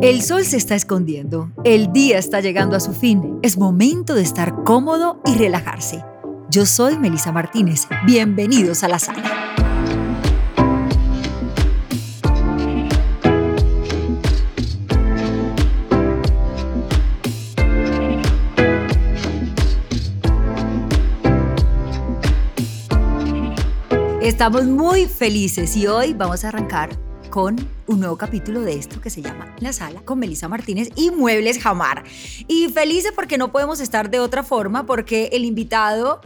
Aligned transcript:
El 0.00 0.22
sol 0.22 0.44
se 0.44 0.56
está 0.56 0.76
escondiendo, 0.76 1.50
el 1.64 1.92
día 1.92 2.18
está 2.18 2.40
llegando 2.40 2.76
a 2.76 2.80
su 2.80 2.92
fin, 2.92 3.40
es 3.42 3.58
momento 3.58 4.14
de 4.14 4.22
estar 4.22 4.62
cómodo 4.62 5.20
y 5.26 5.34
relajarse. 5.34 6.04
Yo 6.48 6.66
soy 6.66 6.96
Melisa 6.96 7.32
Martínez, 7.32 7.88
bienvenidos 8.06 8.84
a 8.84 8.88
la 8.88 9.00
sala. 9.00 9.24
Estamos 24.22 24.66
muy 24.66 25.06
felices 25.06 25.76
y 25.76 25.88
hoy 25.88 26.14
vamos 26.14 26.44
a 26.44 26.48
arrancar 26.48 27.07
con 27.28 27.56
un 27.86 28.00
nuevo 28.00 28.16
capítulo 28.16 28.62
de 28.62 28.74
esto 28.74 29.00
que 29.00 29.10
se 29.10 29.22
llama 29.22 29.54
La 29.60 29.72
Sala 29.72 30.00
con 30.00 30.18
Melissa 30.18 30.48
Martínez 30.48 30.90
y 30.96 31.10
Muebles 31.10 31.58
Jamar. 31.58 32.04
Y 32.46 32.68
felices 32.68 33.12
porque 33.14 33.38
no 33.38 33.52
podemos 33.52 33.80
estar 33.80 34.10
de 34.10 34.20
otra 34.20 34.42
forma 34.42 34.86
porque 34.86 35.30
el 35.32 35.44
invitado 35.44 36.20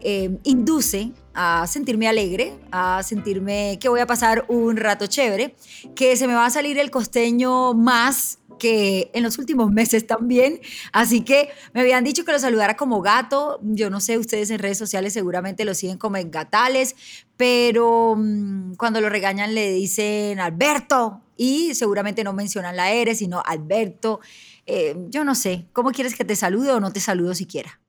eh, 0.00 0.38
induce 0.44 1.12
a 1.34 1.66
sentirme 1.66 2.08
alegre, 2.08 2.54
a 2.70 3.02
sentirme 3.02 3.78
que 3.80 3.88
voy 3.88 4.00
a 4.00 4.06
pasar 4.06 4.44
un 4.48 4.76
rato 4.76 5.06
chévere, 5.06 5.56
que 5.96 6.16
se 6.16 6.26
me 6.26 6.34
va 6.34 6.46
a 6.46 6.50
salir 6.50 6.78
el 6.78 6.90
costeño 6.90 7.74
más 7.74 8.38
que 8.58 9.10
en 9.14 9.22
los 9.22 9.38
últimos 9.38 9.70
meses 9.70 10.06
también. 10.06 10.60
Así 10.92 11.22
que 11.22 11.50
me 11.72 11.80
habían 11.80 12.04
dicho 12.04 12.24
que 12.24 12.32
lo 12.32 12.38
saludara 12.38 12.76
como 12.76 13.00
gato. 13.00 13.60
Yo 13.62 13.90
no 13.90 14.00
sé, 14.00 14.18
ustedes 14.18 14.50
en 14.50 14.58
redes 14.58 14.78
sociales 14.78 15.12
seguramente 15.12 15.64
lo 15.64 15.74
siguen 15.74 15.98
como 15.98 16.16
en 16.16 16.30
gatales, 16.30 16.96
pero 17.36 18.14
mm, 18.16 18.74
cuando 18.74 19.00
lo 19.00 19.08
regañan 19.08 19.54
le 19.54 19.72
dicen 19.72 20.40
Alberto 20.40 21.22
y 21.36 21.74
seguramente 21.74 22.24
no 22.24 22.32
mencionan 22.32 22.76
la 22.76 22.92
R, 22.92 23.14
sino 23.14 23.42
Alberto. 23.44 24.20
Eh, 24.66 24.96
yo 25.08 25.24
no 25.24 25.34
sé, 25.34 25.66
¿cómo 25.72 25.90
quieres 25.90 26.14
que 26.14 26.24
te 26.24 26.36
salude 26.36 26.72
o 26.72 26.80
no 26.80 26.92
te 26.92 27.00
saludo 27.00 27.34
siquiera? 27.34 27.80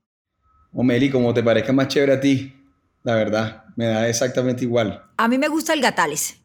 O 0.74 0.84
Meli, 0.84 1.10
como 1.10 1.34
te 1.34 1.42
parezca 1.42 1.72
más 1.72 1.88
chévere 1.88 2.14
a 2.14 2.20
ti, 2.20 2.54
la 3.04 3.16
verdad, 3.16 3.66
me 3.76 3.86
da 3.86 4.10
exactamente 4.10 4.64
igual. 4.64 5.04
A 5.18 5.28
mí 5.28 5.38
me 5.38 5.48
gusta 5.48 5.74
el 5.74 5.82
gatales. 5.82 6.42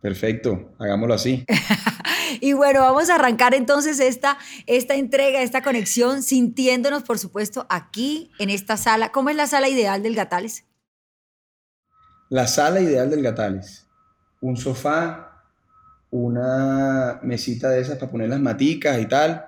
Perfecto, 0.00 0.74
hagámoslo 0.78 1.14
así. 1.14 1.44
y 2.40 2.52
bueno, 2.52 2.80
vamos 2.80 3.10
a 3.10 3.16
arrancar 3.16 3.54
entonces 3.54 4.00
esta, 4.00 4.38
esta 4.66 4.94
entrega, 4.94 5.42
esta 5.42 5.62
conexión, 5.62 6.22
sintiéndonos, 6.22 7.02
por 7.02 7.18
supuesto, 7.18 7.66
aquí 7.68 8.30
en 8.38 8.50
esta 8.50 8.76
sala. 8.76 9.12
¿Cómo 9.12 9.30
es 9.30 9.36
la 9.36 9.46
sala 9.46 9.68
ideal 9.68 10.02
del 10.02 10.14
Gatales? 10.14 10.64
La 12.28 12.46
sala 12.46 12.80
ideal 12.80 13.10
del 13.10 13.22
Gatales. 13.22 13.86
Un 14.40 14.56
sofá, 14.56 15.42
una 16.10 17.20
mesita 17.22 17.70
de 17.70 17.80
esas 17.80 17.98
para 17.98 18.10
poner 18.10 18.28
las 18.28 18.40
maticas 18.40 19.00
y 19.00 19.06
tal, 19.06 19.46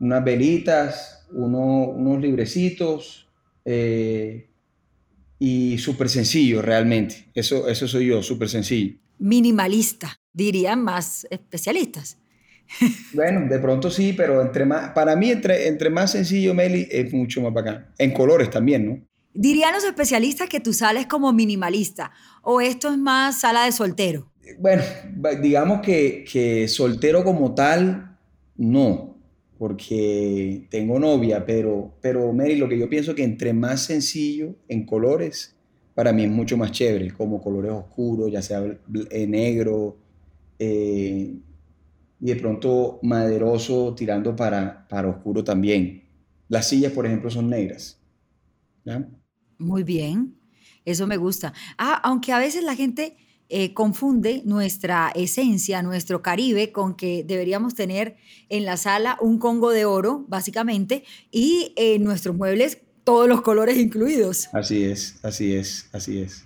unas 0.00 0.24
velitas, 0.24 1.26
unos 1.30 2.20
librecitos 2.20 3.28
eh, 3.64 4.48
y 5.38 5.78
súper 5.78 6.08
sencillo 6.08 6.62
realmente. 6.62 7.30
Eso, 7.34 7.68
eso 7.68 7.88
soy 7.88 8.06
yo, 8.06 8.22
súper 8.22 8.48
sencillo 8.48 8.98
minimalista, 9.18 10.20
dirían 10.34 10.82
más 10.82 11.26
especialistas. 11.30 12.18
Bueno, 13.12 13.46
de 13.48 13.58
pronto 13.58 13.90
sí, 13.90 14.12
pero 14.12 14.42
entre 14.42 14.64
más, 14.64 14.90
para 14.90 15.16
mí 15.16 15.30
entre, 15.30 15.68
entre 15.68 15.90
más 15.90 16.12
sencillo, 16.12 16.54
Meli, 16.54 16.88
es 16.90 17.12
mucho 17.12 17.40
más 17.40 17.52
bacán. 17.52 17.86
En 17.98 18.12
colores 18.12 18.50
también, 18.50 18.86
¿no? 18.86 18.98
Dirían 19.32 19.72
los 19.72 19.84
especialistas 19.84 20.48
que 20.48 20.60
tu 20.60 20.72
sala 20.72 21.00
es 21.00 21.06
como 21.06 21.32
minimalista, 21.32 22.12
o 22.42 22.60
esto 22.60 22.90
es 22.90 22.98
más 22.98 23.40
sala 23.40 23.64
de 23.64 23.72
soltero. 23.72 24.30
Bueno, 24.58 24.82
digamos 25.42 25.80
que, 25.80 26.24
que 26.30 26.68
soltero 26.68 27.24
como 27.24 27.54
tal, 27.54 28.16
no, 28.56 29.16
porque 29.58 30.66
tengo 30.70 30.98
novia, 30.98 31.44
pero, 31.44 31.94
pero 32.00 32.32
Mary, 32.32 32.56
lo 32.56 32.68
que 32.68 32.78
yo 32.78 32.88
pienso 32.88 33.14
que 33.14 33.24
entre 33.24 33.52
más 33.52 33.84
sencillo 33.84 34.54
en 34.68 34.84
colores, 34.84 35.56
para 35.94 36.12
mí 36.12 36.24
es 36.24 36.30
mucho 36.30 36.56
más 36.56 36.72
chévere, 36.72 37.10
como 37.12 37.42
colores 37.42 37.72
oscuros, 37.72 38.30
ya 38.30 38.42
sea 38.42 38.62
eh, 39.10 39.26
negro, 39.26 39.96
eh, 40.58 41.34
y 42.20 42.26
de 42.26 42.36
pronto 42.36 42.98
maderoso 43.02 43.94
tirando 43.94 44.34
para, 44.34 44.86
para 44.88 45.08
oscuro 45.08 45.44
también. 45.44 46.04
Las 46.48 46.68
sillas, 46.68 46.92
por 46.92 47.06
ejemplo, 47.06 47.30
son 47.30 47.50
negras. 47.50 48.00
Muy 49.58 49.82
bien, 49.82 50.36
eso 50.84 51.06
me 51.06 51.16
gusta. 51.16 51.52
Ah, 51.78 52.00
aunque 52.04 52.32
a 52.32 52.38
veces 52.38 52.64
la 52.64 52.76
gente 52.76 53.16
eh, 53.48 53.74
confunde 53.74 54.42
nuestra 54.44 55.12
esencia, 55.14 55.82
nuestro 55.82 56.22
Caribe, 56.22 56.72
con 56.72 56.96
que 56.96 57.24
deberíamos 57.24 57.74
tener 57.74 58.16
en 58.48 58.64
la 58.64 58.76
sala 58.76 59.18
un 59.20 59.38
Congo 59.38 59.70
de 59.70 59.84
oro, 59.84 60.24
básicamente, 60.28 61.04
y 61.30 61.72
en 61.76 62.04
nuestros 62.04 62.34
muebles 62.34 62.78
todos 63.04 63.28
los 63.28 63.42
colores 63.42 63.76
incluidos. 63.76 64.48
Así 64.52 64.84
es, 64.84 65.18
así 65.22 65.54
es, 65.54 65.88
así 65.92 66.18
es. 66.20 66.43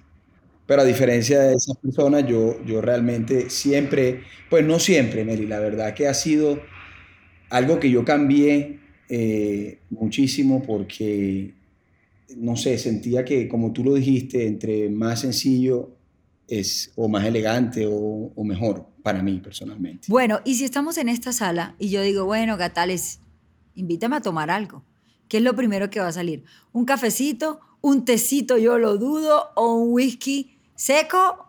Pero 0.68 0.82
a 0.82 0.84
diferencia 0.84 1.40
de 1.40 1.54
esas 1.54 1.78
personas, 1.78 2.26
yo, 2.26 2.62
yo 2.66 2.82
realmente 2.82 3.48
siempre, 3.48 4.24
pues 4.50 4.66
no 4.66 4.78
siempre, 4.78 5.24
Meli, 5.24 5.46
la 5.46 5.60
verdad 5.60 5.94
que 5.94 6.06
ha 6.06 6.12
sido 6.12 6.60
algo 7.48 7.80
que 7.80 7.90
yo 7.90 8.04
cambié 8.04 8.78
eh, 9.08 9.78
muchísimo 9.88 10.62
porque, 10.62 11.54
no 12.36 12.54
sé, 12.54 12.76
sentía 12.76 13.24
que, 13.24 13.48
como 13.48 13.72
tú 13.72 13.82
lo 13.82 13.94
dijiste, 13.94 14.46
entre 14.46 14.90
más 14.90 15.22
sencillo 15.22 15.96
es 16.46 16.92
o 16.96 17.08
más 17.08 17.24
elegante 17.24 17.86
o, 17.86 18.30
o 18.36 18.44
mejor 18.44 18.88
para 19.02 19.22
mí 19.22 19.40
personalmente. 19.42 20.08
Bueno, 20.10 20.40
y 20.44 20.56
si 20.56 20.66
estamos 20.66 20.98
en 20.98 21.08
esta 21.08 21.32
sala 21.32 21.76
y 21.78 21.88
yo 21.88 22.02
digo, 22.02 22.26
bueno, 22.26 22.58
Gatales, 22.58 23.20
invítame 23.74 24.16
a 24.16 24.20
tomar 24.20 24.50
algo. 24.50 24.84
¿Qué 25.28 25.38
es 25.38 25.42
lo 25.42 25.56
primero 25.56 25.88
que 25.88 26.00
va 26.00 26.08
a 26.08 26.12
salir? 26.12 26.44
¿Un 26.72 26.84
cafecito? 26.84 27.60
¿Un 27.80 28.04
tecito, 28.04 28.58
yo 28.58 28.76
lo 28.76 28.98
dudo? 28.98 29.50
¿O 29.54 29.76
un 29.76 29.94
whisky 29.94 30.57
seco? 30.78 31.44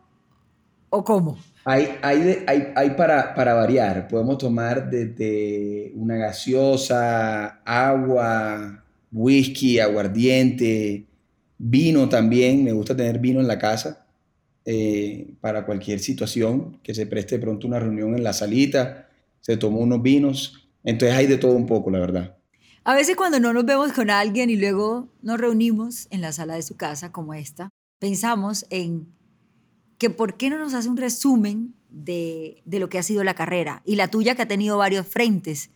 ¿O 0.90 1.03
cómo? 1.03 1.38
Hay, 1.66 1.88
hay, 2.01 2.44
hay, 2.75 2.90
para, 2.91 3.35
para, 3.35 3.53
variar. 3.53 4.07
Podemos 4.07 4.40
tomar 4.40 4.90
desde 4.90 5.91
una 5.94 6.16
gaseosa, 6.16 7.62
agua, 7.63 8.84
whisky, 9.12 9.79
aguardiente, 9.79 11.06
vino 11.59 12.09
también. 12.09 12.63
Me 12.63 12.72
gusta 12.72 12.95
tener 12.95 13.19
vino 13.19 13.39
en 13.39 13.47
la 13.47 13.59
casa 13.59 14.07
eh, 14.66 15.35
para 15.41 15.63
cualquier 15.66 16.00
situación 16.00 16.79
que 16.81 16.95
se 16.95 17.06
preste 17.06 17.38
pronto 17.38 17.68
una 17.68 17.79
reunión 17.79 18.16
en 18.16 18.23
la 18.23 18.34
salita. 18.34 19.07
Se 19.41 19.57
tomó 19.57 19.81
unos 19.81 20.01
vinos. 20.01 20.68
Entonces 20.84 21.16
hay 21.16 21.28
de 21.28 21.38
todo 21.38 21.53
un 21.53 21.68
poco, 21.68 21.91
la 21.91 22.00
verdad. 22.00 22.35
A 22.84 22.95
veces 22.95 23.16
cuando 23.16 23.39
no 23.39 23.53
nos 23.53 23.66
vemos 23.66 23.94
con 23.94 24.09
alguien 24.09 24.50
y 24.50 24.56
luego 24.56 25.09
nos 25.22 25.39
reunimos 25.39 26.07
en 26.09 26.22
la 26.22 26.31
sala 26.31 26.56
de 26.56 26.63
su 26.63 26.78
casa 26.78 27.12
como 27.12 27.35
esta, 27.35 27.69
pensamos 28.00 28.66
en 28.72 29.19
que 30.00 30.10
por 30.10 30.36
qué 30.38 30.50
no 30.50 30.58
nos 30.58 30.74
hace 30.74 30.90
un 30.90 30.98
resumen 30.98 31.76
de, 31.92 32.64
lo 32.66 32.90
que 32.90 32.98
ha 32.98 33.04
sido 33.04 33.24
la 33.24 33.36
carrera 33.36 33.84
y 33.86 33.96
la 33.96 34.08
tuya 34.08 34.34
que 34.34 34.42
ha 34.42 34.48
tenido 34.48 34.78
varios 34.78 35.06
frentes, 35.06 35.70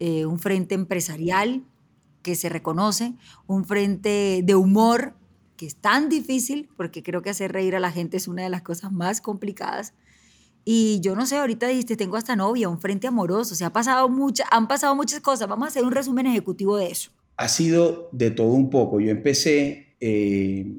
eh, 0.00 0.26
un 0.26 0.40
frente 0.40 0.74
empresarial 0.74 1.62
que 2.22 2.34
se 2.34 2.48
reconoce, 2.48 3.14
un 3.46 3.64
frente 3.64 4.40
de 4.42 4.54
humor 4.56 5.14
que 5.56 5.66
es 5.66 5.76
tan 5.76 6.08
difícil 6.08 6.68
porque 6.76 7.02
creo 7.02 7.22
que 7.22 7.30
hacer 7.30 7.52
reír 7.52 7.76
a 7.76 7.80
la 7.80 7.92
gente 7.92 8.16
es 8.16 8.26
una 8.26 8.42
de 8.42 8.48
las 8.48 8.62
cosas 8.62 8.90
más 8.90 9.20
complicadas 9.20 9.94
y 10.70 11.00
yo 11.00 11.16
no 11.16 11.24
sé, 11.24 11.38
ahorita 11.38 11.66
dijiste, 11.66 11.96
tengo 11.96 12.18
hasta 12.18 12.36
novia, 12.36 12.68
un 12.68 12.78
frente 12.78 13.06
amoroso, 13.06 13.54
se 13.54 13.64
ha 13.64 13.72
pasado 13.72 14.08
mucha, 14.10 14.44
han 14.50 14.68
pasado 14.68 14.94
muchas 14.94 15.20
cosas. 15.20 15.48
Vamos 15.48 15.64
a 15.64 15.68
hacer 15.68 15.82
un 15.82 15.92
resumen 15.92 16.26
ejecutivo 16.26 16.76
de 16.76 16.90
eso. 16.90 17.10
Ha 17.38 17.48
sido 17.48 18.10
de 18.12 18.30
todo 18.30 18.48
un 18.48 18.68
poco. 18.68 19.00
Yo 19.00 19.10
empecé 19.10 19.96
eh, 19.98 20.70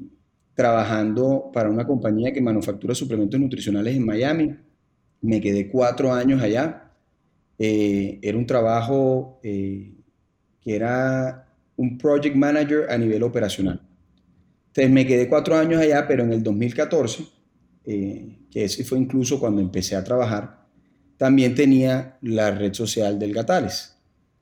trabajando 0.60 1.50
para 1.54 1.70
una 1.70 1.86
compañía 1.86 2.34
que 2.34 2.42
manufactura 2.42 2.94
suplementos 2.94 3.40
nutricionales 3.40 3.96
en 3.96 4.04
Miami. 4.04 4.54
Me 5.22 5.40
quedé 5.40 5.70
cuatro 5.70 6.12
años 6.12 6.42
allá. 6.42 6.92
Eh, 7.58 8.18
era 8.20 8.36
un 8.36 8.44
trabajo 8.44 9.40
eh, 9.42 9.94
que 10.60 10.76
era 10.76 11.46
un 11.76 11.96
project 11.96 12.36
manager 12.36 12.90
a 12.90 12.98
nivel 12.98 13.22
operacional. 13.22 13.80
Entonces 14.66 14.90
me 14.92 15.06
quedé 15.06 15.30
cuatro 15.30 15.56
años 15.56 15.80
allá, 15.80 16.06
pero 16.06 16.24
en 16.24 16.32
el 16.34 16.42
2014 16.42 17.24
eh, 17.86 18.36
que 18.50 18.64
ese 18.64 18.84
fue 18.84 18.98
incluso 18.98 19.40
cuando 19.40 19.62
empecé 19.62 19.96
a 19.96 20.04
trabajar, 20.04 20.66
también 21.16 21.54
tenía 21.54 22.18
la 22.20 22.50
red 22.50 22.74
social 22.74 23.18
del 23.18 23.32
Gatales, 23.32 23.96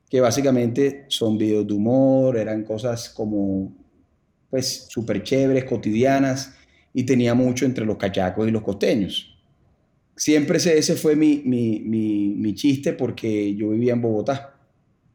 que 0.09 0.19
básicamente 0.19 1.05
son 1.07 1.37
videos 1.37 1.65
de 1.65 1.73
humor, 1.75 2.35
eran 2.35 2.63
cosas 2.65 3.07
como, 3.07 3.73
pues, 4.49 4.87
súper 4.89 5.23
chéveres, 5.23 5.65
cotidianas, 5.65 6.55
y 6.93 7.03
tenía 7.03 7.33
mucho 7.33 7.65
entre 7.65 7.85
los 7.85 7.97
cachacos 7.97 8.47
y 8.47 8.51
los 8.51 8.63
costeños. 8.63 9.37
Siempre 10.15 10.57
ese, 10.57 10.95
fue 10.95 11.15
mi, 11.15 11.41
mi, 11.45 11.79
mi, 11.79 12.29
mi 12.35 12.53
chiste 12.53 12.93
porque 12.93 13.55
yo 13.55 13.69
vivía 13.69 13.93
en 13.93 14.01
Bogotá. 14.01 14.55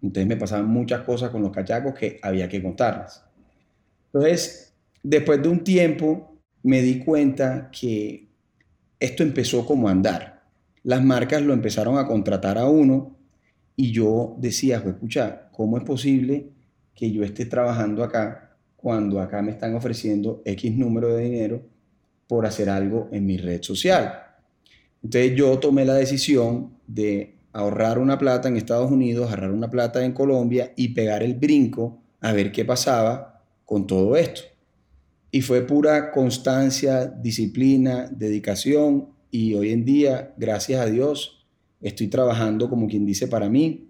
Entonces 0.01 0.27
me 0.27 0.37
pasaban 0.37 0.67
muchas 0.67 1.03
cosas 1.03 1.31
con 1.31 1.43
los 1.43 1.51
cachacos 1.51 1.95
que 1.95 2.19
había 2.23 2.49
que 2.49 2.63
contarlas. 2.63 3.25
Entonces, 4.07 4.75
después 5.03 5.43
de 5.43 5.49
un 5.49 5.65
tiempo, 5.65 6.39
me 6.63 6.81
di 6.81 7.01
cuenta 7.01 7.71
que 7.71 8.29
esto 9.01 9.23
empezó 9.23 9.67
como 9.67 9.89
a 9.89 9.93
andar. 9.93 10.43
las 10.85 11.03
marcas 11.03 11.43
lo 11.43 11.55
empezaron 11.55 11.99
a 11.99 12.07
contratar 12.07 12.59
a 12.59 12.67
uno 12.67 13.17
y 13.75 13.91
yo 13.91 14.37
decía, 14.39 14.77
escucha, 14.77 15.49
¿cómo 15.53 15.79
es 15.79 15.85
posible 15.85 16.51
que 16.95 17.11
yo 17.11 17.25
esté 17.25 17.47
trabajando 17.47 18.05
acá 18.05 18.44
cuando 18.85 19.19
acá 19.19 19.41
me 19.41 19.51
están 19.51 19.75
ofreciendo 19.75 20.43
X 20.45 20.77
número 20.77 21.17
de 21.17 21.25
dinero 21.25 21.63
por 22.29 22.45
hacer 22.45 22.69
algo 22.69 23.09
en 23.13 23.25
mi 23.25 23.39
red 23.39 23.63
social? 23.63 24.25
Entonces 25.03 25.35
yo 25.35 25.59
tomé 25.59 25.87
la 25.87 25.95
decisión 25.95 26.75
de 26.87 27.35
ahorrar 27.55 27.99
una 27.99 28.19
plata 28.19 28.47
en 28.47 28.59
Estados 28.59 28.91
Unidos, 28.91 29.31
ahorrar 29.31 29.53
una 29.53 29.71
plata 29.71 30.05
en 30.05 30.13
Colombia 30.13 30.75
y 30.77 30.89
pegar 30.89 31.23
el 31.23 31.33
brinco 31.35 32.03
a 32.21 32.33
ver 32.33 32.53
qué 32.53 32.67
pasaba 32.67 33.43
con 33.65 33.87
todo 33.87 34.17
esto. 34.17 34.43
Y 35.31 35.41
fue 35.41 35.63
pura 35.63 36.13
constancia, 36.13 37.07
disciplina, 37.07 38.07
dedicación 38.11 39.09
y 39.31 39.55
hoy 39.55 39.71
en 39.71 39.87
día, 39.87 40.35
gracias 40.37 40.83
a 40.83 40.91
Dios, 40.91 41.47
estoy 41.81 42.09
trabajando 42.09 42.69
como 42.69 42.87
quien 42.87 43.07
dice 43.07 43.29
para 43.29 43.49
mí, 43.49 43.89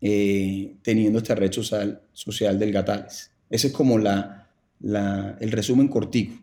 eh, 0.00 0.74
teniendo 0.82 1.20
esta 1.20 1.36
red 1.36 1.52
social, 1.52 2.02
social 2.12 2.58
del 2.58 2.72
Gatales. 2.72 3.35
Ese 3.50 3.68
es 3.68 3.72
como 3.72 3.98
la, 3.98 4.48
el 4.80 5.52
resumen 5.52 5.88
cortico 5.88 6.34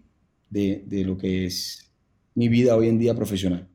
de, 0.50 0.84
de 0.86 1.04
lo 1.04 1.18
que 1.18 1.46
es 1.46 1.92
mi 2.36 2.48
vida 2.48 2.76
hoy 2.76 2.88
en 2.88 3.00
día 3.00 3.16
profesional. 3.16 3.70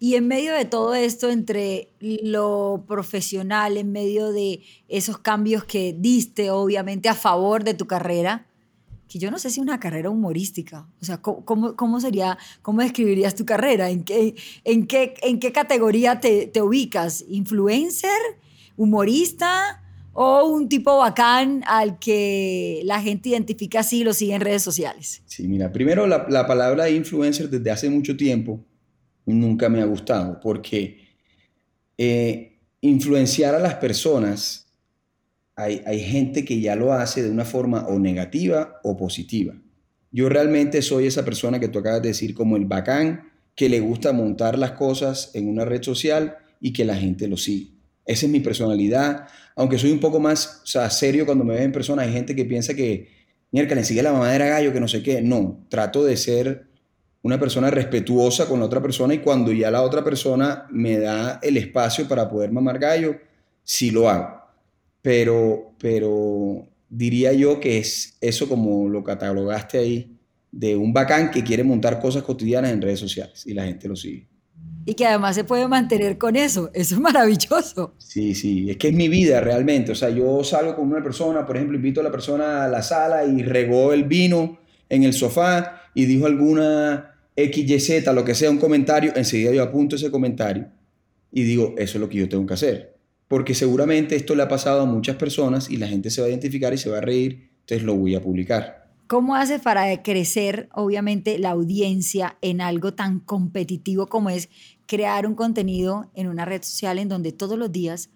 Y 0.00 0.16
en 0.16 0.28
medio 0.28 0.52
de 0.52 0.64
todo 0.64 0.94
esto, 0.94 1.30
entre 1.30 1.88
lo 2.00 2.84
profesional, 2.86 3.78
en 3.78 3.92
medio 3.92 4.32
de 4.32 4.60
esos 4.88 5.18
cambios 5.18 5.64
que 5.64 5.94
diste, 5.98 6.50
obviamente, 6.50 7.08
a 7.08 7.14
favor 7.14 7.64
de 7.64 7.74
tu 7.74 7.86
carrera, 7.86 8.46
que 9.08 9.18
yo 9.18 9.30
no 9.30 9.38
sé 9.38 9.50
si 9.50 9.60
una 9.60 9.80
carrera 9.80 10.10
humorística, 10.10 10.88
o 11.00 11.04
sea, 11.04 11.22
¿cómo, 11.22 11.76
cómo 11.76 12.00
sería, 12.00 12.36
cómo 12.62 12.80
describirías 12.82 13.34
tu 13.34 13.46
carrera? 13.46 13.90
¿En 13.90 14.04
qué, 14.04 14.34
en 14.64 14.86
qué, 14.86 15.14
en 15.22 15.38
qué 15.38 15.52
categoría 15.52 16.20
te, 16.20 16.48
te 16.48 16.60
ubicas? 16.60 17.24
¿Influencer? 17.28 18.10
¿Humorista? 18.76 19.83
¿O 20.14 20.48
un 20.48 20.68
tipo 20.68 20.96
bacán 20.98 21.62
al 21.66 21.98
que 21.98 22.80
la 22.84 23.00
gente 23.00 23.30
identifica 23.30 23.80
así 23.80 24.00
y 24.00 24.04
lo 24.04 24.12
sigue 24.12 24.34
en 24.34 24.40
redes 24.40 24.62
sociales? 24.62 25.22
Sí, 25.26 25.46
mira, 25.48 25.72
primero 25.72 26.06
la, 26.06 26.26
la 26.28 26.46
palabra 26.46 26.88
influencer 26.88 27.50
desde 27.50 27.70
hace 27.70 27.90
mucho 27.90 28.16
tiempo 28.16 28.64
nunca 29.26 29.68
me 29.68 29.80
ha 29.80 29.84
gustado, 29.84 30.40
porque 30.40 30.98
eh, 31.96 32.58
influenciar 32.80 33.54
a 33.54 33.58
las 33.58 33.74
personas, 33.74 34.66
hay, 35.56 35.82
hay 35.86 36.00
gente 36.00 36.44
que 36.44 36.60
ya 36.60 36.76
lo 36.76 36.92
hace 36.92 37.22
de 37.22 37.30
una 37.30 37.44
forma 37.44 37.86
o 37.86 37.98
negativa 37.98 38.80
o 38.82 38.96
positiva. 38.96 39.54
Yo 40.10 40.28
realmente 40.28 40.82
soy 40.82 41.06
esa 41.06 41.24
persona 41.24 41.58
que 41.58 41.68
tú 41.68 41.78
acabas 41.78 42.02
de 42.02 42.08
decir 42.08 42.34
como 42.34 42.56
el 42.56 42.66
bacán, 42.66 43.32
que 43.54 43.68
le 43.68 43.80
gusta 43.80 44.12
montar 44.12 44.58
las 44.58 44.72
cosas 44.72 45.30
en 45.34 45.48
una 45.48 45.64
red 45.64 45.82
social 45.82 46.36
y 46.60 46.72
que 46.72 46.84
la 46.84 46.96
gente 46.96 47.28
lo 47.28 47.36
sigue. 47.36 47.73
Esa 48.06 48.26
es 48.26 48.32
mi 48.32 48.40
personalidad. 48.40 49.26
Aunque 49.56 49.78
soy 49.78 49.92
un 49.92 50.00
poco 50.00 50.20
más 50.20 50.62
serio 50.90 51.26
cuando 51.26 51.44
me 51.44 51.54
ve 51.54 51.62
en 51.62 51.72
persona, 51.72 52.02
hay 52.02 52.12
gente 52.12 52.34
que 52.34 52.44
piensa 52.44 52.74
que, 52.74 53.08
mierda, 53.50 53.74
le 53.74 53.84
sigue 53.84 54.02
la 54.02 54.12
mamadera 54.12 54.46
gallo, 54.46 54.72
que 54.72 54.80
no 54.80 54.88
sé 54.88 55.02
qué. 55.02 55.22
No, 55.22 55.64
trato 55.68 56.04
de 56.04 56.16
ser 56.16 56.66
una 57.22 57.40
persona 57.40 57.70
respetuosa 57.70 58.46
con 58.46 58.60
la 58.60 58.66
otra 58.66 58.82
persona 58.82 59.14
y 59.14 59.18
cuando 59.18 59.50
ya 59.52 59.70
la 59.70 59.82
otra 59.82 60.04
persona 60.04 60.66
me 60.70 60.98
da 60.98 61.40
el 61.42 61.56
espacio 61.56 62.06
para 62.06 62.28
poder 62.28 62.52
mamar 62.52 62.78
gallo, 62.78 63.16
sí 63.62 63.90
lo 63.90 64.10
hago. 64.10 64.42
Pero, 65.00 65.74
pero 65.78 66.68
diría 66.88 67.32
yo 67.32 67.60
que 67.60 67.78
es 67.78 68.18
eso 68.20 68.48
como 68.48 68.88
lo 68.88 69.02
catalogaste 69.02 69.78
ahí, 69.78 70.18
de 70.52 70.76
un 70.76 70.92
bacán 70.92 71.30
que 71.30 71.42
quiere 71.42 71.64
montar 71.64 72.00
cosas 72.00 72.22
cotidianas 72.22 72.72
en 72.72 72.82
redes 72.82 73.00
sociales 73.00 73.44
y 73.46 73.54
la 73.54 73.64
gente 73.64 73.88
lo 73.88 73.96
sigue. 73.96 74.28
Y 74.86 74.94
que 74.94 75.06
además 75.06 75.34
se 75.34 75.44
puede 75.44 75.66
mantener 75.68 76.18
con 76.18 76.36
eso. 76.36 76.70
Eso 76.74 76.94
es 76.94 77.00
maravilloso. 77.00 77.94
Sí, 77.98 78.34
sí, 78.34 78.70
es 78.70 78.76
que 78.76 78.88
es 78.88 78.94
mi 78.94 79.08
vida 79.08 79.40
realmente. 79.40 79.92
O 79.92 79.94
sea, 79.94 80.10
yo 80.10 80.44
salgo 80.44 80.76
con 80.76 80.88
una 80.88 81.02
persona, 81.02 81.46
por 81.46 81.56
ejemplo, 81.56 81.76
invito 81.76 82.00
a 82.00 82.04
la 82.04 82.10
persona 82.10 82.64
a 82.64 82.68
la 82.68 82.82
sala 82.82 83.24
y 83.24 83.42
regó 83.42 83.92
el 83.92 84.04
vino 84.04 84.58
en 84.88 85.04
el 85.04 85.12
sofá 85.12 85.82
y 85.94 86.04
dijo 86.04 86.26
alguna 86.26 87.14
XYZ, 87.36 88.06
lo 88.14 88.24
que 88.24 88.34
sea, 88.34 88.50
un 88.50 88.58
comentario, 88.58 89.12
enseguida 89.16 89.52
yo 89.52 89.62
apunto 89.62 89.96
ese 89.96 90.10
comentario 90.10 90.68
y 91.32 91.42
digo, 91.42 91.74
eso 91.78 91.98
es 91.98 92.00
lo 92.00 92.08
que 92.08 92.18
yo 92.18 92.28
tengo 92.28 92.46
que 92.46 92.54
hacer. 92.54 92.96
Porque 93.26 93.54
seguramente 93.54 94.14
esto 94.14 94.34
le 94.34 94.42
ha 94.42 94.48
pasado 94.48 94.82
a 94.82 94.86
muchas 94.86 95.16
personas 95.16 95.68
y 95.68 95.78
la 95.78 95.88
gente 95.88 96.10
se 96.10 96.20
va 96.20 96.28
a 96.28 96.30
identificar 96.30 96.72
y 96.72 96.78
se 96.78 96.90
va 96.90 96.98
a 96.98 97.00
reír, 97.00 97.50
entonces 97.60 97.82
lo 97.82 97.96
voy 97.96 98.14
a 98.14 98.22
publicar. 98.22 98.84
¿Cómo 99.06 99.34
hace 99.34 99.58
para 99.58 100.02
crecer, 100.02 100.68
obviamente, 100.72 101.38
la 101.38 101.50
audiencia 101.50 102.38
en 102.40 102.60
algo 102.60 102.94
tan 102.94 103.20
competitivo 103.20 104.06
como 104.06 104.30
es 104.30 104.48
crear 104.86 105.26
un 105.26 105.34
contenido 105.34 106.10
en 106.14 106.28
una 106.28 106.44
red 106.44 106.62
social 106.62 106.98
en 106.98 107.08
donde 107.08 107.32
todos 107.32 107.58
los 107.58 107.72
días 107.72 108.10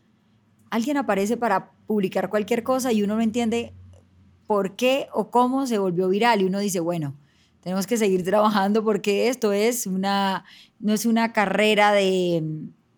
alguien 0.70 0.97
aparece 0.97 1.37
para 1.37 1.73
publicar 1.87 2.29
cualquier 2.29 2.62
cosa 2.62 2.93
y 2.93 3.03
uno 3.03 3.17
no 3.17 3.23
entiende 3.23 3.73
por 4.47 4.76
qué 4.76 5.06
o 5.12 5.31
cómo 5.31 5.67
se 5.67 5.79
volvió 5.79 6.09
viral 6.09 6.43
y 6.43 6.44
uno 6.44 6.59
dice, 6.59 6.81
bueno, 6.81 7.15
tenemos 7.61 7.87
que 7.87 7.97
seguir 7.97 8.25
trabajando 8.25 8.85
porque 8.85 9.29
esto 9.29 9.53
es 9.53 9.87
una, 9.87 10.44
no 10.79 10.93
es 10.93 11.06
una 11.06 11.32
carrera 11.32 11.93
de, 11.93 12.43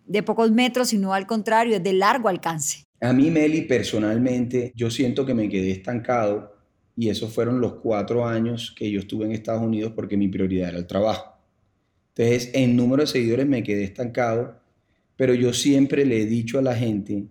de 0.05 0.23
pocos 0.23 0.51
metros, 0.51 0.89
sino 0.89 1.13
al 1.13 1.27
contrario, 1.27 1.75
es 1.75 1.83
de 1.83 1.93
largo 1.93 2.29
alcance. 2.29 2.85
A 2.99 3.13
mí, 3.13 3.31
Meli, 3.31 3.63
personalmente, 3.63 4.71
yo 4.75 4.91
siento 4.91 5.25
que 5.25 5.33
me 5.33 5.49
quedé 5.49 5.71
estancado 5.71 6.55
y 6.95 7.09
esos 7.09 7.33
fueron 7.33 7.59
los 7.59 7.73
cuatro 7.75 8.27
años 8.27 8.73
que 8.77 8.91
yo 8.91 8.99
estuve 8.99 9.25
en 9.25 9.31
Estados 9.31 9.63
Unidos 9.63 9.93
porque 9.95 10.17
mi 10.17 10.27
prioridad 10.27 10.69
era 10.69 10.77
el 10.77 10.87
trabajo. 10.87 11.30
Entonces, 12.15 12.51
en 12.53 12.75
número 12.75 13.03
de 13.03 13.07
seguidores 13.07 13.47
me 13.47 13.63
quedé 13.63 13.83
estancado, 13.83 14.59
pero 15.15 15.33
yo 15.33 15.53
siempre 15.53 16.05
le 16.05 16.21
he 16.21 16.25
dicho 16.25 16.59
a 16.59 16.61
la 16.61 16.75
gente 16.75 17.25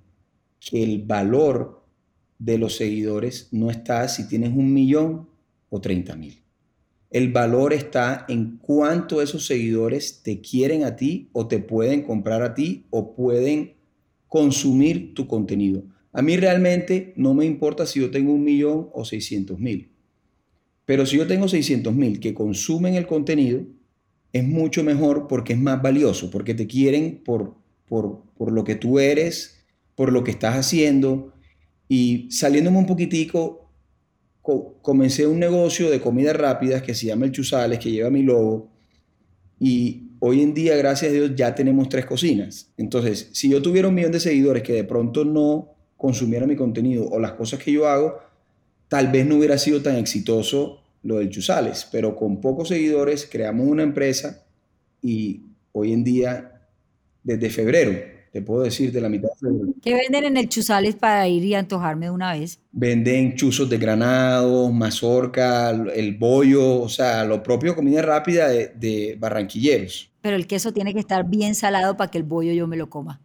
que 0.61 0.83
el 0.83 1.03
valor 1.03 1.85
de 2.39 2.59
los 2.59 2.77
seguidores 2.77 3.49
no 3.53 3.71
está 3.71 4.09
si 4.09 4.27
tienes 4.27 4.51
un 4.51 4.73
millón 4.73 5.29
o 5.69 5.81
30 5.81 6.17
mil. 6.17 6.43
El 7.11 7.33
valor 7.33 7.73
está 7.73 8.25
en 8.29 8.59
cuánto 8.59 9.21
esos 9.21 9.45
seguidores 9.45 10.23
te 10.23 10.41
quieren 10.41 10.85
a 10.85 10.97
ti 10.97 11.29
o 11.33 11.49
te 11.49 11.59
pueden 11.59 12.03
comprar 12.03 12.43
a 12.43 12.55
ti 12.55 12.87
o 12.91 13.15
pueden 13.15 13.75
consumir 14.29 15.13
tu 15.15 15.27
contenido. 15.27 15.83
A 16.13 16.23
mí 16.23 16.37
realmente 16.37 17.13
no 17.17 17.35
me 17.35 17.45
importa 17.45 17.85
si 17.85 18.01
yo 18.01 18.11
tengo 18.11 18.33
un 18.33 18.45
millón 18.45 18.89
o 18.93 19.05
600 19.05 19.59
mil. 19.59 19.91
Pero 20.87 21.05
si 21.05 21.17
yo 21.17 21.27
tengo 21.27 21.49
600 21.49 21.95
mil 21.95 22.21
que 22.21 22.33
consumen 22.33 22.95
el 22.95 23.07
contenido, 23.07 23.65
es 24.33 24.45
mucho 24.45 24.85
mejor 24.85 25.27
porque 25.27 25.55
es 25.55 25.59
más 25.59 25.83
valioso, 25.83 26.31
porque 26.31 26.55
te 26.55 26.67
quieren 26.67 27.23
por, 27.25 27.55
por, 27.89 28.23
por 28.37 28.53
lo 28.53 28.65
que 28.65 28.77
tú 28.77 28.99
eres, 28.99 29.65
por 29.95 30.13
lo 30.13 30.25
que 30.25 30.31
estás 30.31 30.57
haciendo. 30.57 31.33
Y 31.89 32.29
saliéndome 32.31 32.79
un 32.79 32.87
poquitico, 32.87 33.71
comencé 34.83 35.27
un 35.27 35.39
negocio 35.39 35.91
de 35.91 36.01
comidas 36.01 36.37
rápidas 36.37 36.83
que 36.83 36.95
se 36.95 37.07
llama 37.07 37.27
El 37.27 37.33
Chuzales, 37.33 37.79
que 37.79 37.91
lleva 37.91 38.11
mi 38.11 38.23
logo. 38.23 38.71
Y 39.59 40.11
hoy 40.21 40.43
en 40.43 40.55
día, 40.55 40.77
gracias 40.77 41.11
a 41.11 41.15
Dios, 41.15 41.33
ya 41.35 41.55
tenemos 41.55 41.89
tres 41.89 42.07
cocinas. 42.07 42.73
Entonces, 42.77 43.31
si 43.33 43.51
yo 43.51 43.61
tuviera 43.61 43.89
un 43.89 43.95
millón 43.95 44.13
de 44.13 44.21
seguidores 44.21 44.63
que 44.63 44.73
de 44.73 44.85
pronto 44.85 45.25
no 45.25 45.75
consumieran 45.97 46.49
mi 46.49 46.57
contenido 46.57 47.07
o 47.11 47.19
las 47.19 47.33
cosas 47.33 47.63
que 47.63 47.73
yo 47.73 47.87
hago, 47.89 48.19
tal 48.89 49.09
vez 49.09 49.27
no 49.27 49.37
hubiera 49.37 49.59
sido 49.59 49.83
tan 49.83 49.97
exitoso 49.97 50.80
lo 51.03 51.19
del 51.19 51.31
Chuzales. 51.31 51.89
Pero 51.91 52.17
con 52.17 52.41
pocos 52.41 52.69
seguidores 52.69 53.29
creamos 53.31 53.67
una 53.67 53.83
empresa 53.83 54.45
y 55.03 55.43
hoy 55.73 55.93
en 55.93 56.05
día, 56.05 56.63
desde 57.23 57.51
febrero, 57.51 57.93
te 58.33 58.43
puedo 58.43 58.63
decir 58.63 58.93
de 58.93 59.01
la 59.01 59.09
mitad. 59.09 59.29
¿Qué 59.83 59.95
venden 59.95 60.25
en 60.25 60.37
el 60.37 60.49
Chuzales 60.49 60.95
para 60.95 61.27
ir 61.27 61.45
y 61.45 61.55
antojarme 61.55 62.07
de 62.07 62.11
una 62.13 62.33
vez? 62.33 62.61
Venden 62.71 63.35
chuzos 63.35 63.69
de 63.69 63.79
granado, 63.79 64.71
mazorca, 64.71 65.71
el 65.71 66.17
bollo, 66.17 66.81
o 66.81 66.89
sea, 66.89 67.25
lo 67.25 67.43
propio 67.43 67.75
comida 67.75 68.03
rápida 68.03 68.49
de, 68.49 68.69
de 68.69 69.17
barranquilleros. 69.19 70.13
Pero 70.21 70.37
el 70.37 70.47
queso 70.47 70.73
tiene 70.73 70.95
que 70.95 71.01
estar 71.01 71.29
bien 71.29 71.55
salado 71.55 71.97
para 71.97 72.11
que 72.11 72.19
el 72.19 72.25
bollo 72.25 72.53
yo 72.53 72.69
me 72.69 72.77
lo 72.77 72.89
coma. 72.89 73.21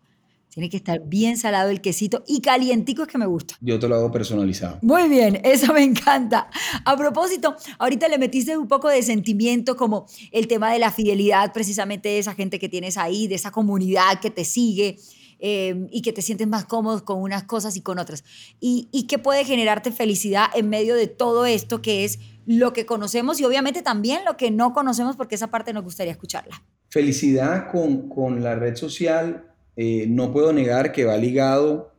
Tiene 0.56 0.70
que 0.70 0.78
estar 0.78 1.02
bien 1.06 1.38
salado 1.38 1.70
el 1.70 1.82
quesito 1.82 2.24
y 2.26 2.40
calientico 2.40 3.02
es 3.02 3.10
que 3.10 3.18
me 3.18 3.26
gusta. 3.26 3.56
Yo 3.60 3.78
te 3.78 3.90
lo 3.90 3.96
hago 3.96 4.10
personalizado. 4.10 4.80
Muy 4.82 5.10
bien, 5.10 5.42
eso 5.44 5.74
me 5.74 5.84
encanta. 5.84 6.50
A 6.86 6.96
propósito, 6.96 7.58
ahorita 7.78 8.08
le 8.08 8.18
metiste 8.18 8.56
un 8.56 8.70
poco 8.70 8.88
de 8.88 9.04
sentimiento 9.04 9.76
como 9.76 10.08
el 10.32 10.48
tema 10.48 10.72
de 10.72 10.80
la 10.80 10.92
fidelidad 10.92 11.52
precisamente 11.52 12.08
de 12.08 12.20
esa 12.20 12.36
gente 12.36 12.58
que 12.58 12.70
tienes 12.70 12.96
ahí, 12.98 13.28
de 13.28 13.36
esa 13.36 13.52
comunidad 13.52 14.22
que 14.22 14.32
te 14.32 14.46
sigue. 14.46 14.98
Eh, 15.40 15.88
y 15.92 16.02
que 16.02 16.14
te 16.14 16.22
sientes 16.22 16.48
más 16.48 16.64
cómodo 16.64 17.04
con 17.04 17.22
unas 17.22 17.44
cosas 17.44 17.76
y 17.76 17.82
con 17.82 18.00
otras. 18.00 18.24
Y, 18.62 18.88
y 18.94 19.06
que 19.06 19.20
puede 19.20 19.44
generarte 19.44 19.92
felicidad 19.92 20.46
en 20.56 20.70
medio 20.70 20.96
de 20.96 21.08
todo 21.08 21.46
esto 21.46 21.82
que 21.82 22.06
es 22.06 22.20
lo 22.46 22.72
que 22.72 22.86
conocemos 22.86 23.42
y 23.42 23.44
obviamente 23.44 23.82
también 23.82 24.24
lo 24.24 24.38
que 24.38 24.50
no 24.50 24.72
conocemos 24.72 25.18
porque 25.18 25.36
esa 25.36 25.52
parte 25.52 25.74
nos 25.74 25.84
gustaría 25.84 26.14
escucharla. 26.14 26.64
Felicidad 26.90 27.70
con, 27.70 28.08
con 28.08 28.42
la 28.42 28.56
red 28.56 28.78
social 28.78 29.55
eh, 29.76 30.06
no 30.08 30.32
puedo 30.32 30.54
negar 30.54 30.92
que 30.92 31.06
va 31.06 31.18
ligado 31.18 31.94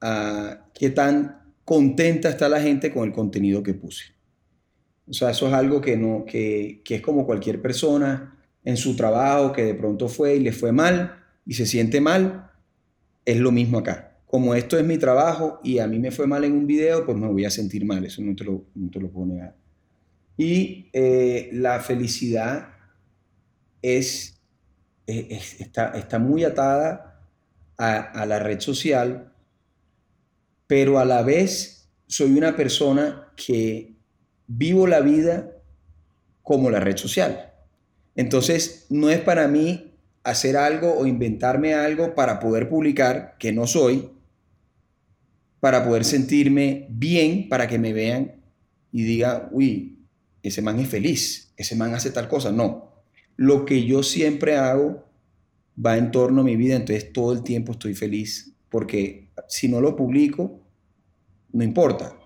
a 0.00 0.66
qué 0.74 0.90
tan 0.90 1.52
contenta 1.64 2.28
está 2.28 2.48
la 2.48 2.60
gente 2.60 2.92
con 2.92 3.06
el 3.06 3.12
contenido 3.12 3.62
que 3.62 3.74
puse. 3.74 4.04
O 5.08 5.12
sea, 5.12 5.30
eso 5.30 5.48
es 5.48 5.54
algo 5.54 5.80
que, 5.80 5.96
no, 5.96 6.24
que, 6.24 6.82
que 6.84 6.96
es 6.96 7.00
como 7.00 7.26
cualquier 7.26 7.60
persona. 7.60 8.34
en 8.64 8.76
su 8.76 8.96
trabajo 8.96 9.52
que 9.52 9.64
de 9.64 9.74
pronto 9.74 10.08
fue 10.08 10.36
y 10.36 10.40
le 10.40 10.52
fue 10.52 10.72
mal 10.72 11.24
y 11.46 11.54
se 11.54 11.64
siente 11.64 12.00
mal, 12.00 12.50
es 13.24 13.38
lo 13.38 13.50
mismo 13.50 13.78
acá. 13.78 14.18
Como 14.26 14.54
esto 14.54 14.78
es 14.78 14.84
mi 14.84 14.98
trabajo 14.98 15.60
y 15.64 15.78
a 15.78 15.86
mí 15.86 15.98
me 15.98 16.10
fue 16.10 16.26
mal 16.26 16.44
en 16.44 16.52
un 16.52 16.66
video, 16.66 17.06
pues 17.06 17.16
me 17.16 17.28
voy 17.28 17.46
a 17.46 17.50
sentir 17.50 17.86
mal, 17.86 18.04
eso 18.04 18.20
no 18.20 18.36
te 18.36 18.44
lo, 18.44 18.66
no 18.74 18.90
te 18.90 19.00
lo 19.00 19.10
puedo 19.10 19.26
negar. 19.26 19.56
Y 20.36 20.90
eh, 20.92 21.48
la 21.52 21.80
felicidad 21.80 22.68
es, 23.82 24.40
está, 25.06 25.90
está, 25.98 26.18
muy 26.18 26.44
atada 26.44 27.07
a, 27.78 28.26
la 28.26 28.38
red 28.40 28.60
social, 28.60 29.32
pero 30.66 30.98
a 30.98 31.04
la 31.04 31.22
vez 31.22 31.88
soy 32.06 32.36
una 32.36 32.56
persona 32.56 33.32
que 33.36 33.94
vivo 34.46 34.86
la 34.86 35.00
vida 35.00 35.52
como 36.42 36.70
la 36.70 36.80
red 36.80 36.96
social. 36.96 37.52
Entonces, 38.16 38.86
no 38.90 39.10
es 39.10 39.20
para 39.20 39.46
mí 39.46 39.94
hacer 40.24 40.56
algo 40.56 40.94
o 40.98 41.06
inventarme 41.06 41.74
algo 41.74 42.14
para 42.14 42.40
poder 42.40 42.68
publicar, 42.68 43.36
que 43.38 43.52
no 43.52 43.66
soy, 43.66 44.10
para 45.60 45.84
poder 45.84 46.04
sentirme 46.04 46.86
bien, 46.90 47.48
para 47.48 47.68
que 47.68 47.78
me 47.78 47.92
vean 47.92 48.42
y 48.90 49.04
diga, 49.04 49.48
uy, 49.52 49.98
ese 50.42 50.62
man 50.62 50.78
es 50.80 50.88
feliz, 50.88 51.52
ese 51.56 51.76
man 51.76 51.94
hace 51.94 52.10
tal 52.10 52.28
cosa. 52.28 52.50
No, 52.50 53.02
lo 53.36 53.64
que 53.64 53.84
yo 53.84 54.02
siempre 54.02 54.56
hago 54.56 55.07
va 55.84 55.96
en 55.96 56.10
torno 56.10 56.40
a 56.40 56.44
mi 56.44 56.56
vida, 56.56 56.76
entonces 56.76 57.12
todo 57.12 57.32
el 57.32 57.42
tiempo 57.42 57.72
estoy 57.72 57.94
feliz, 57.94 58.52
porque 58.68 59.28
si 59.48 59.68
no 59.68 59.80
lo 59.80 59.96
publico, 59.96 60.60
no 61.52 61.64
importa, 61.64 62.16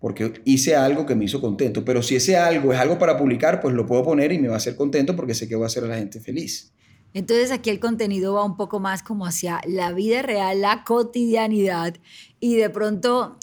porque 0.00 0.34
hice 0.44 0.76
algo 0.76 1.06
que 1.06 1.14
me 1.14 1.24
hizo 1.24 1.40
contento, 1.40 1.84
pero 1.84 2.02
si 2.02 2.16
ese 2.16 2.36
algo 2.36 2.72
es 2.72 2.78
algo 2.78 2.98
para 2.98 3.16
publicar, 3.16 3.60
pues 3.60 3.74
lo 3.74 3.86
puedo 3.86 4.02
poner 4.02 4.32
y 4.32 4.38
me 4.38 4.48
va 4.48 4.54
a 4.54 4.58
hacer 4.58 4.76
contento 4.76 5.16
porque 5.16 5.34
sé 5.34 5.48
que 5.48 5.56
voy 5.56 5.64
a 5.64 5.66
hacer 5.66 5.84
a 5.84 5.88
la 5.88 5.98
gente 5.98 6.20
feliz. 6.20 6.72
Entonces 7.12 7.50
aquí 7.50 7.70
el 7.70 7.80
contenido 7.80 8.34
va 8.34 8.44
un 8.44 8.56
poco 8.56 8.78
más 8.78 9.02
como 9.02 9.26
hacia 9.26 9.60
la 9.66 9.92
vida 9.92 10.22
real, 10.22 10.60
la 10.60 10.84
cotidianidad 10.84 11.94
y 12.40 12.56
de 12.56 12.68
pronto 12.68 13.38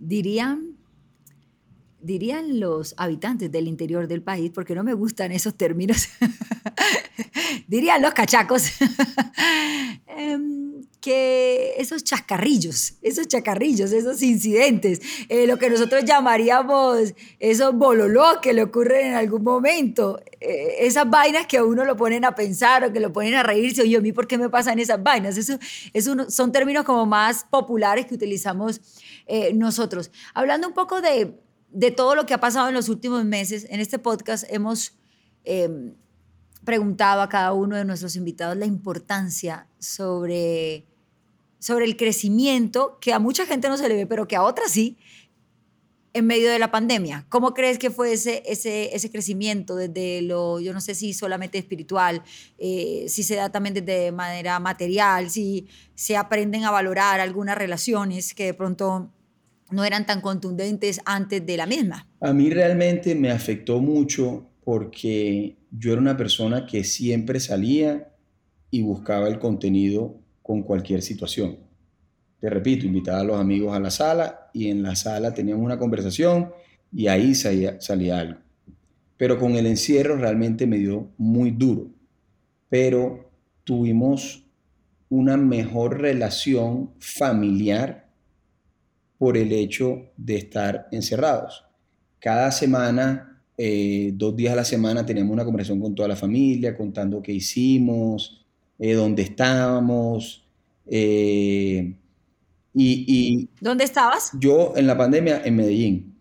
dirían 0.00 0.71
dirían 2.02 2.60
los 2.60 2.94
habitantes 2.96 3.50
del 3.50 3.68
interior 3.68 4.08
del 4.08 4.22
país, 4.22 4.50
porque 4.54 4.74
no 4.74 4.84
me 4.84 4.94
gustan 4.94 5.32
esos 5.32 5.56
términos, 5.56 6.08
dirían 7.68 8.02
los 8.02 8.12
cachacos, 8.12 8.72
em, 10.06 10.82
que 11.02 11.74
esos 11.78 12.04
chascarrillos, 12.04 12.94
esos 13.02 13.26
chacarrillos, 13.26 13.92
esos 13.92 14.22
incidentes, 14.22 15.00
eh, 15.28 15.48
lo 15.48 15.58
que 15.58 15.68
nosotros 15.68 16.04
llamaríamos 16.04 17.14
esos 17.40 17.74
bololós 17.74 18.38
que 18.40 18.52
le 18.52 18.62
ocurren 18.62 19.08
en 19.08 19.14
algún 19.14 19.42
momento, 19.42 20.20
eh, 20.40 20.76
esas 20.86 21.10
vainas 21.10 21.46
que 21.46 21.58
a 21.58 21.64
uno 21.64 21.84
lo 21.84 21.96
ponen 21.96 22.24
a 22.24 22.36
pensar 22.36 22.84
o 22.84 22.92
que 22.92 23.00
lo 23.00 23.12
ponen 23.12 23.34
a 23.34 23.42
reírse, 23.42 23.82
oye, 23.82 23.96
¿a 23.96 24.00
mí 24.00 24.12
por 24.12 24.28
qué 24.28 24.38
me 24.38 24.48
pasan 24.48 24.78
esas 24.78 25.02
vainas? 25.02 25.36
Eso, 25.36 25.58
eso 25.92 26.30
son 26.30 26.52
términos 26.52 26.84
como 26.84 27.04
más 27.04 27.44
populares 27.50 28.06
que 28.06 28.14
utilizamos 28.14 28.80
eh, 29.26 29.52
nosotros. 29.54 30.12
Hablando 30.34 30.68
un 30.68 30.74
poco 30.74 31.00
de, 31.00 31.34
de, 31.72 31.90
todo 31.90 32.14
lo 32.14 32.26
que 32.26 32.34
ha 32.34 32.40
pasado 32.40 32.68
en 32.68 32.74
los 32.74 32.88
últimos 32.88 33.24
meses, 33.24 33.66
en 33.70 33.80
este 33.80 33.98
podcast 33.98 34.44
hemos 34.48 34.96
em, 35.44 35.94
preguntado 36.64 37.22
a 37.22 37.28
cada 37.28 37.52
uno 37.52 37.76
de 37.76 37.84
nuestros 37.84 38.16
invitados 38.16 38.56
la 38.56 38.66
importancia 38.66 39.66
sobre 39.78 40.86
sobre 41.62 41.84
el 41.84 41.96
crecimiento 41.96 42.98
que 43.00 43.12
a 43.12 43.20
mucha 43.20 43.46
gente 43.46 43.68
no 43.68 43.76
se 43.76 43.88
le 43.88 43.94
ve, 43.94 44.06
pero 44.08 44.26
que 44.26 44.34
a 44.34 44.42
otras 44.42 44.72
sí, 44.72 44.98
en 46.12 46.26
medio 46.26 46.50
de 46.50 46.58
la 46.58 46.72
pandemia. 46.72 47.24
¿Cómo 47.28 47.54
crees 47.54 47.78
que 47.78 47.88
fue 47.88 48.12
ese, 48.12 48.42
ese, 48.46 49.10
crecimiento 49.12 49.76
desde 49.76 50.22
lo, 50.22 50.58
yo 50.58 50.72
no 50.72 50.80
sé 50.80 50.96
si 50.96 51.14
solamente 51.14 51.58
espiritual, 51.58 52.24
eh, 52.58 53.04
si 53.06 53.22
se 53.22 53.36
da 53.36 53.52
también 53.52 53.74
desde 53.74 54.10
manera 54.10 54.58
material, 54.58 55.30
si 55.30 55.68
se 55.94 56.16
aprenden 56.16 56.64
a 56.64 56.72
valorar 56.72 57.20
algunas 57.20 57.56
relaciones 57.56 58.34
que 58.34 58.46
de 58.46 58.54
pronto 58.54 59.12
no 59.72 59.84
eran 59.84 60.06
tan 60.06 60.20
contundentes 60.20 61.00
antes 61.04 61.44
de 61.44 61.56
la 61.56 61.66
misma? 61.66 62.08
A 62.20 62.32
mí 62.32 62.50
realmente 62.50 63.14
me 63.14 63.30
afectó 63.30 63.80
mucho 63.80 64.48
porque 64.64 65.56
yo 65.70 65.92
era 65.92 66.00
una 66.00 66.16
persona 66.16 66.66
que 66.66 66.84
siempre 66.84 67.40
salía 67.40 68.12
y 68.70 68.82
buscaba 68.82 69.28
el 69.28 69.38
contenido 69.38 70.20
con 70.42 70.62
cualquier 70.62 71.02
situación. 71.02 71.58
Te 72.40 72.50
repito, 72.50 72.86
invitaba 72.86 73.20
a 73.20 73.24
los 73.24 73.40
amigos 73.40 73.74
a 73.74 73.80
la 73.80 73.90
sala 73.90 74.50
y 74.52 74.68
en 74.68 74.82
la 74.82 74.96
sala 74.96 75.32
teníamos 75.32 75.64
una 75.64 75.78
conversación 75.78 76.50
y 76.92 77.06
ahí 77.06 77.34
salía, 77.34 77.78
algo. 78.18 78.40
Pero 79.16 79.38
con 79.38 79.54
el 79.54 79.66
encierro 79.66 80.16
realmente 80.16 80.66
me 80.66 80.78
dio 80.78 81.10
muy 81.16 81.52
duro. 81.52 81.90
Pero 82.68 83.30
tuvimos 83.64 84.44
una 85.08 85.36
mejor 85.36 86.00
relación 86.00 86.90
familiar 86.98 88.01
por 89.22 89.36
el 89.36 89.52
hecho 89.52 90.10
de 90.16 90.34
estar 90.34 90.88
encerrados. 90.90 91.64
Cada 92.18 92.50
semana, 92.50 93.40
eh, 93.56 94.10
dos 94.14 94.34
días 94.34 94.52
a 94.52 94.56
la 94.56 94.64
semana, 94.64 95.06
teníamos 95.06 95.32
una 95.32 95.44
conversación 95.44 95.80
con 95.80 95.94
toda 95.94 96.08
la 96.08 96.16
familia, 96.16 96.76
contando 96.76 97.22
qué 97.22 97.30
hicimos, 97.30 98.44
eh, 98.80 98.94
dónde 98.94 99.22
estábamos. 99.22 100.44
Eh, 100.86 101.94
y, 102.74 103.48
¿Dónde 103.60 103.84
estabas? 103.84 104.32
Yo 104.40 104.72
en 104.74 104.88
la 104.88 104.98
pandemia 104.98 105.42
en 105.44 105.54
Medellín. 105.54 106.16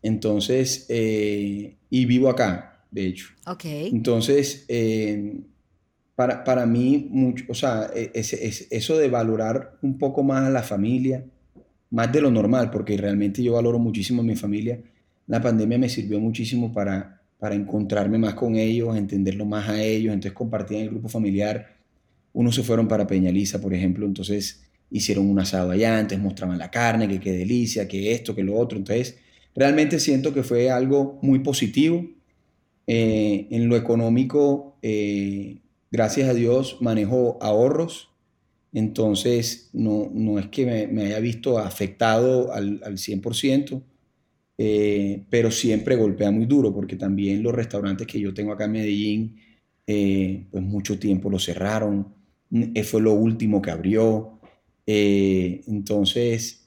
Entonces, 0.00 0.86
y 0.88 2.04
vivo 2.06 2.30
acá, 2.30 2.82
de 2.90 3.08
hecho. 3.08 3.26
Ok. 3.46 3.64
Entonces, 3.66 4.64
para, 6.14 6.44
para, 6.44 6.64
mí, 6.64 7.08
mucho, 7.10 7.44
o 7.46 7.54
sea, 7.54 7.90
e, 7.94 8.10
eso 8.14 8.96
de 8.96 9.10
valorar 9.10 9.76
un 9.82 9.98
poco 9.98 10.22
más 10.22 10.46
a 10.46 10.50
la 10.50 10.62
familia, 10.62 11.26
más 11.90 12.12
de 12.12 12.20
lo 12.20 12.30
normal, 12.30 12.70
porque 12.70 12.96
realmente 12.96 13.42
yo 13.42 13.54
valoro 13.54 13.78
muchísimo 13.78 14.22
a 14.22 14.24
mi 14.24 14.36
familia, 14.36 14.80
la 15.26 15.40
pandemia 15.40 15.78
me 15.78 15.88
sirvió 15.88 16.18
muchísimo 16.20 16.72
para, 16.72 17.20
para 17.38 17.54
encontrarme 17.54 18.18
más 18.18 18.34
con 18.34 18.56
ellos, 18.56 18.96
entenderlo 18.96 19.44
más 19.44 19.68
a 19.68 19.82
ellos, 19.82 20.14
entonces 20.14 20.32
compartía 20.32 20.78
en 20.78 20.84
el 20.84 20.90
grupo 20.90 21.08
familiar. 21.08 21.76
Unos 22.32 22.54
se 22.54 22.62
fueron 22.62 22.88
para 22.88 23.06
Peñaliza, 23.06 23.60
por 23.60 23.74
ejemplo, 23.74 24.06
entonces 24.06 24.68
hicieron 24.90 25.28
un 25.28 25.38
asado 25.38 25.70
allá, 25.70 25.98
antes 25.98 26.18
mostraban 26.18 26.58
la 26.58 26.70
carne, 26.70 27.08
que 27.08 27.20
qué 27.20 27.32
delicia, 27.32 27.86
que 27.86 28.12
esto, 28.12 28.34
que 28.34 28.42
lo 28.42 28.56
otro. 28.56 28.78
Entonces, 28.78 29.18
realmente 29.54 30.00
siento 30.00 30.32
que 30.32 30.42
fue 30.42 30.70
algo 30.70 31.18
muy 31.22 31.40
positivo. 31.40 32.06
Eh, 32.86 33.46
en 33.50 33.68
lo 33.68 33.76
económico, 33.76 34.78
eh, 34.80 35.58
gracias 35.90 36.28
a 36.28 36.34
Dios, 36.34 36.78
manejo 36.80 37.38
ahorros. 37.42 38.10
Entonces, 38.72 39.70
no, 39.72 40.10
no 40.12 40.38
es 40.38 40.48
que 40.48 40.88
me, 40.90 41.04
haya 41.04 41.20
visto 41.20 41.58
afectado 41.58 42.52
al, 42.52 42.80
al 42.84 42.98
100%, 42.98 43.82
eh, 44.60 45.24
pero 45.30 45.52
siempre 45.52 45.94
golpea 45.94 46.32
muy 46.32 46.46
duro 46.46 46.74
porque 46.74 46.96
también 46.96 47.44
los 47.44 47.54
restaurantes 47.54 48.08
que 48.08 48.18
yo 48.18 48.34
tengo 48.34 48.52
acá 48.52 48.64
en 48.64 48.72
Medellín, 48.72 49.36
eh, 49.86 50.46
pues 50.50 50.62
mucho 50.64 50.98
tiempo 50.98 51.30
lo 51.30 51.38
cerraron, 51.38 52.12
eh, 52.74 52.82
fue 52.82 53.00
lo 53.00 53.12
último 53.14 53.62
que 53.62 53.70
abrió. 53.70 54.34
entonces, 54.86 56.64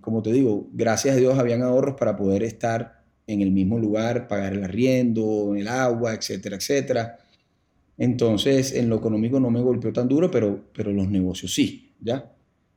como 0.00 0.22
te 0.22 0.32
digo, 0.32 0.68
gracias 0.72 1.16
a 1.16 1.18
Dios 1.18 1.38
habían 1.38 1.62
ahorros 1.62 1.96
para 1.96 2.16
poder 2.16 2.42
estar 2.44 3.04
en 3.26 3.40
el 3.42 3.50
mismo 3.50 3.78
lugar, 3.78 4.28
pagar 4.28 4.52
el 4.54 4.64
arriendo, 4.64 5.54
el 5.56 5.68
agua, 5.68 6.14
etcétera, 6.14 6.56
etcétera. 6.56 7.18
Entonces, 7.96 8.74
en 8.74 8.88
lo 8.88 8.96
económico 8.96 9.38
no 9.38 9.50
me 9.50 9.60
golpeó 9.60 9.92
tan 9.92 10.08
duro, 10.08 10.30
pero, 10.30 10.64
pero 10.74 10.92
los 10.92 11.08
negocios 11.08 11.54
sí, 11.54 11.94
¿ya? 12.00 12.32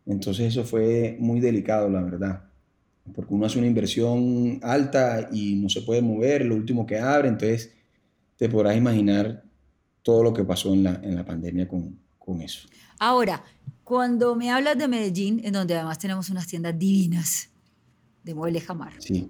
Entonces 0.06 0.48
eso 0.48 0.64
fue 0.64 1.18
muy 1.20 1.40
delicado, 1.40 1.90
la 1.90 2.02
verdad 2.02 2.48
porque 3.14 3.34
uno 3.34 3.46
hace 3.46 3.58
una 3.58 3.68
inversión 3.68 4.60
alta 4.62 5.30
y 5.32 5.56
no 5.56 5.70
se 5.70 5.82
puede 5.82 6.02
mover, 6.02 6.46
lo 6.46 6.56
último 6.56 6.86
que 6.86 7.00
abre, 7.00 7.30
entonces 7.30 7.74
te 8.36 8.50
podrás 8.50 8.76
imaginar 8.78 9.44
todo 10.02 10.24
lo 10.24 10.34
que 10.34 10.44
pasó 10.44 10.74
en 10.74 10.84
la, 10.84 11.00
en 11.04 11.16
la 11.16 11.26
pandemia 11.26 11.68
con, 11.68 12.00
con 12.18 12.42
eso. 12.42 12.68
Ahora, 13.00 13.44
cuando 13.84 14.36
me 14.36 14.52
hablas 14.52 14.78
de 14.78 14.88
Medellín, 14.88 15.42
en 15.44 15.54
donde 15.54 15.76
además 15.76 16.00
tenemos 16.00 16.30
unas 16.30 16.48
tiendas 16.48 16.78
divinas 16.78 17.50
de 18.24 18.34
muebles 18.34 18.66
jamar. 18.66 18.94
Sí. 19.00 19.30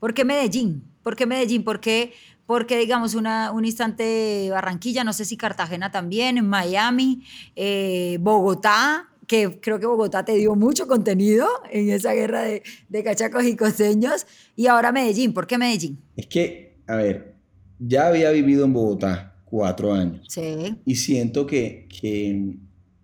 ¿Por 0.00 0.14
qué 0.14 0.24
Medellín? 0.24 0.82
¿Por 1.02 1.16
qué 1.16 1.26
Medellín? 1.26 1.64
¿Por 1.64 1.80
qué, 1.80 2.12
porque 2.48 2.78
digamos, 2.78 3.14
una, 3.14 3.52
un 3.52 3.66
instante 3.66 4.48
Barranquilla, 4.50 5.04
no 5.04 5.12
sé 5.12 5.26
si 5.26 5.36
Cartagena 5.36 5.90
también, 5.90 6.48
Miami, 6.48 7.22
eh, 7.54 8.16
Bogotá, 8.22 9.10
que 9.26 9.60
creo 9.60 9.78
que 9.78 9.84
Bogotá 9.84 10.24
te 10.24 10.32
dio 10.32 10.54
mucho 10.54 10.88
contenido 10.88 11.46
en 11.70 11.90
esa 11.90 12.14
guerra 12.14 12.40
de, 12.40 12.62
de 12.88 13.04
cachacos 13.04 13.44
y 13.44 13.54
costeños, 13.54 14.26
y 14.56 14.66
ahora 14.66 14.92
Medellín. 14.92 15.34
¿Por 15.34 15.46
qué 15.46 15.58
Medellín? 15.58 15.98
Es 16.16 16.26
que, 16.26 16.78
a 16.86 16.96
ver, 16.96 17.34
ya 17.78 18.06
había 18.06 18.30
vivido 18.30 18.64
en 18.64 18.72
Bogotá 18.72 19.34
cuatro 19.44 19.92
años. 19.92 20.24
Sí. 20.30 20.74
Y 20.86 20.96
siento 20.96 21.46
que, 21.46 21.86
que, 22.00 22.56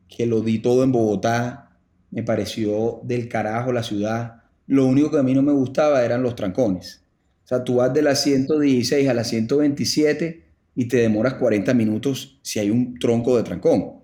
que 0.08 0.24
lo 0.24 0.40
di 0.40 0.60
todo 0.60 0.84
en 0.84 0.92
Bogotá, 0.92 1.76
me 2.10 2.22
pareció 2.22 3.00
del 3.02 3.28
carajo 3.28 3.72
la 3.74 3.82
ciudad. 3.82 4.42
Lo 4.66 4.86
único 4.86 5.10
que 5.10 5.18
a 5.18 5.22
mí 5.22 5.34
no 5.34 5.42
me 5.42 5.52
gustaba 5.52 6.02
eran 6.02 6.22
los 6.22 6.34
trancones. 6.34 7.03
O 7.44 7.46
sea, 7.46 7.62
tú 7.62 7.76
vas 7.76 7.92
de 7.92 8.02
la 8.02 8.14
116 8.14 9.08
a 9.08 9.14
la 9.14 9.22
127 9.22 10.44
y 10.74 10.86
te 10.86 10.96
demoras 10.96 11.34
40 11.34 11.74
minutos 11.74 12.38
si 12.42 12.58
hay 12.58 12.70
un 12.70 12.98
tronco 12.98 13.36
de 13.36 13.42
trancón. 13.42 14.00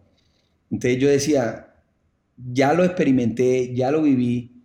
Entonces 0.71 1.01
yo 1.01 1.09
decía, 1.09 1.75
ya 2.53 2.75
lo 2.75 2.85
experimenté, 2.85 3.75
ya 3.75 3.91
lo 3.91 4.03
viví 4.03 4.63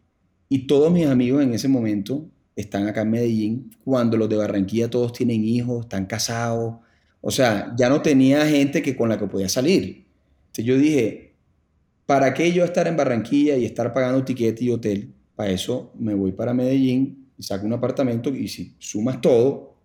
y 0.50 0.68
todos 0.68 0.92
mis 0.92 1.08
amigos 1.08 1.44
en 1.44 1.54
ese 1.54 1.68
momento 1.68 2.30
están 2.56 2.88
acá 2.88 3.02
en 3.02 3.12
Medellín, 3.12 3.72
cuando 3.84 4.18
los 4.18 4.30
de 4.30 4.38
Barranquilla 4.38 4.90
todos 4.90 5.14
tienen 5.14 5.44
hijos, 5.44 5.86
están 5.86 6.06
casados, 6.06 6.76
o 7.22 7.32
sea, 7.32 7.74
ya 7.78 7.90
no 7.90 8.02
tenía 8.02 8.46
gente 8.46 8.82
que 8.82 8.96
con 8.96 9.10
la 9.10 9.18
que 9.18 9.26
podía 9.26 9.50
salir. 9.50 10.06
Entonces 10.48 10.66
yo 10.66 10.78
dije, 10.78 11.34
¿para 12.06 12.34
qué 12.34 12.52
yo 12.52 12.64
estar 12.64 12.88
en 12.88 12.96
Barranquilla 12.96 13.58
y 13.58 13.66
estar 13.66 13.94
pagando 13.94 14.24
tiquete 14.24 14.64
y 14.64 14.70
hotel? 14.70 15.14
Para 15.36 15.50
eso 15.50 15.92
me 15.98 16.14
voy 16.14 16.34
para 16.34 16.54
Medellín 16.54 17.25
y 17.38 17.44
saco 17.44 17.66
un 17.66 17.74
apartamento 17.74 18.34
y 18.34 18.48
si 18.48 18.76
sumas 18.80 19.22
todo, 19.22 19.76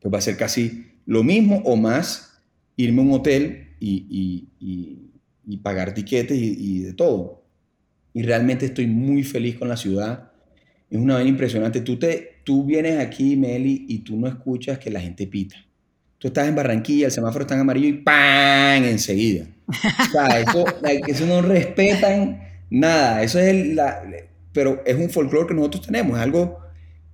pues 0.00 0.12
va 0.12 0.18
a 0.18 0.22
ser 0.22 0.36
casi 0.36 0.86
lo 1.06 1.22
mismo 1.22 1.62
o 1.64 1.76
más 1.76 2.40
irme 2.76 3.00
a 3.00 3.04
un 3.04 3.12
hotel 3.12 3.68
y, 3.80 4.48
pagar 5.62 5.94
tiquetes 5.94 6.36
y, 6.38 6.80
de 6.80 6.92
todo. 6.92 7.44
Y 8.14 8.22
realmente 8.22 8.66
estoy 8.66 8.86
muy 8.86 9.22
feliz 9.22 9.56
con 9.56 9.68
la 9.68 9.76
ciudad. 9.76 10.32
Es 10.90 10.98
una 10.98 11.14
vaina 11.14 11.30
impresionante. 11.30 11.80
Tú, 11.80 11.98
te, 11.98 12.40
tú 12.44 12.64
vienes 12.64 12.98
aquí, 12.98 13.36
Meli, 13.36 13.86
y 13.88 13.98
tú 13.98 14.16
no 14.16 14.26
escuchas 14.26 14.78
que 14.78 14.90
la 14.90 15.00
gente 15.00 15.26
pita. 15.26 15.56
Tú 16.18 16.28
estás 16.28 16.46
en 16.48 16.54
Barranquilla, 16.54 17.06
el 17.06 17.12
semáforo 17.12 17.42
está 17.42 17.54
en 17.54 17.60
amarillo 17.60 17.88
y 17.88 17.94
¡pam! 17.94 18.84
enseguida. 18.84 19.46
O 19.66 20.10
sea, 20.12 20.40
eso, 20.40 20.64
eso 21.06 21.26
no 21.26 21.42
respetan 21.42 22.42
nada. 22.70 23.22
Eso 23.22 23.38
es 23.38 23.48
el, 23.48 23.76
la, 23.76 24.02
pero 24.52 24.82
es 24.84 24.96
un 24.96 25.10
folclore 25.10 25.48
que 25.48 25.54
nosotros 25.54 25.86
tenemos, 25.86 26.16
es 26.16 26.22
algo 26.22 26.58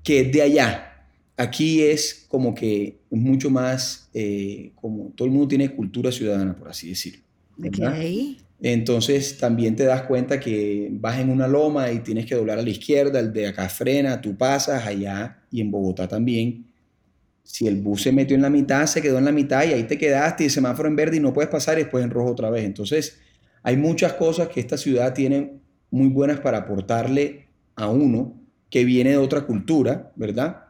que 0.02 0.21
es 0.21 0.33
de 0.33 0.43
allá. 0.43 1.07
Aquí 1.37 1.83
es 1.83 2.26
como 2.28 2.55
que 2.55 2.99
mucho 3.11 3.50
más, 3.50 4.09
eh, 4.12 4.73
como 4.75 5.12
todo 5.14 5.26
el 5.26 5.33
mundo 5.33 5.49
tiene 5.49 5.71
cultura 5.71 6.11
ciudadana, 6.11 6.57
por 6.57 6.69
así 6.69 6.88
decirlo. 6.88 7.23
Entonces 8.61 9.38
también 9.38 9.76
te 9.76 9.85
das 9.85 10.02
cuenta 10.02 10.40
que 10.40 10.88
vas 10.90 11.19
en 11.21 11.31
una 11.31 11.47
loma 11.47 11.93
y 11.93 12.00
tienes 12.00 12.26
que 12.26 12.35
doblar 12.35 12.59
a 12.59 12.62
la 12.62 12.71
izquierda, 12.71 13.21
el 13.21 13.33
de 13.33 13.47
acá 13.47 13.69
frena, 13.69 14.21
tú 14.21 14.37
pasas 14.37 14.85
allá 14.85 15.38
y 15.50 15.61
en 15.61 15.71
Bogotá 15.71 16.09
también. 16.09 16.67
Si 17.45 17.67
el 17.67 17.76
bus 17.76 18.02
se 18.02 18.12
metió 18.12 18.35
en 18.35 18.43
la 18.43 18.50
mitad, 18.50 18.87
se 18.87 19.00
quedó 19.00 19.19
en 19.19 19.25
la 19.25 19.33
mitad 19.33 19.64
y 19.64 19.73
ahí 19.73 19.85
te 19.85 19.97
quedaste 19.97 20.43
y 20.43 20.47
el 20.47 20.52
semáforo 20.52 20.88
en 20.88 20.97
verde 20.97 21.17
y 21.17 21.21
no 21.21 21.33
puedes 21.33 21.50
pasar 21.50 21.78
y 21.78 21.83
después 21.83 22.02
en 22.02 22.11
rojo 22.11 22.33
otra 22.33 22.50
vez. 22.50 22.64
Entonces 22.64 23.21
hay 23.62 23.76
muchas 23.76 24.14
cosas 24.14 24.49
que 24.49 24.61
esta 24.61 24.76
ciudad 24.76 25.14
tiene 25.14 25.52
muy 25.90 26.09
buenas 26.09 26.40
para 26.40 26.59
aportarle 26.59 27.47
a 27.76 27.88
uno 27.88 28.38
que 28.70 28.84
viene 28.84 29.10
de 29.10 29.16
otra 29.18 29.42
cultura, 29.42 30.12
¿verdad? 30.16 30.68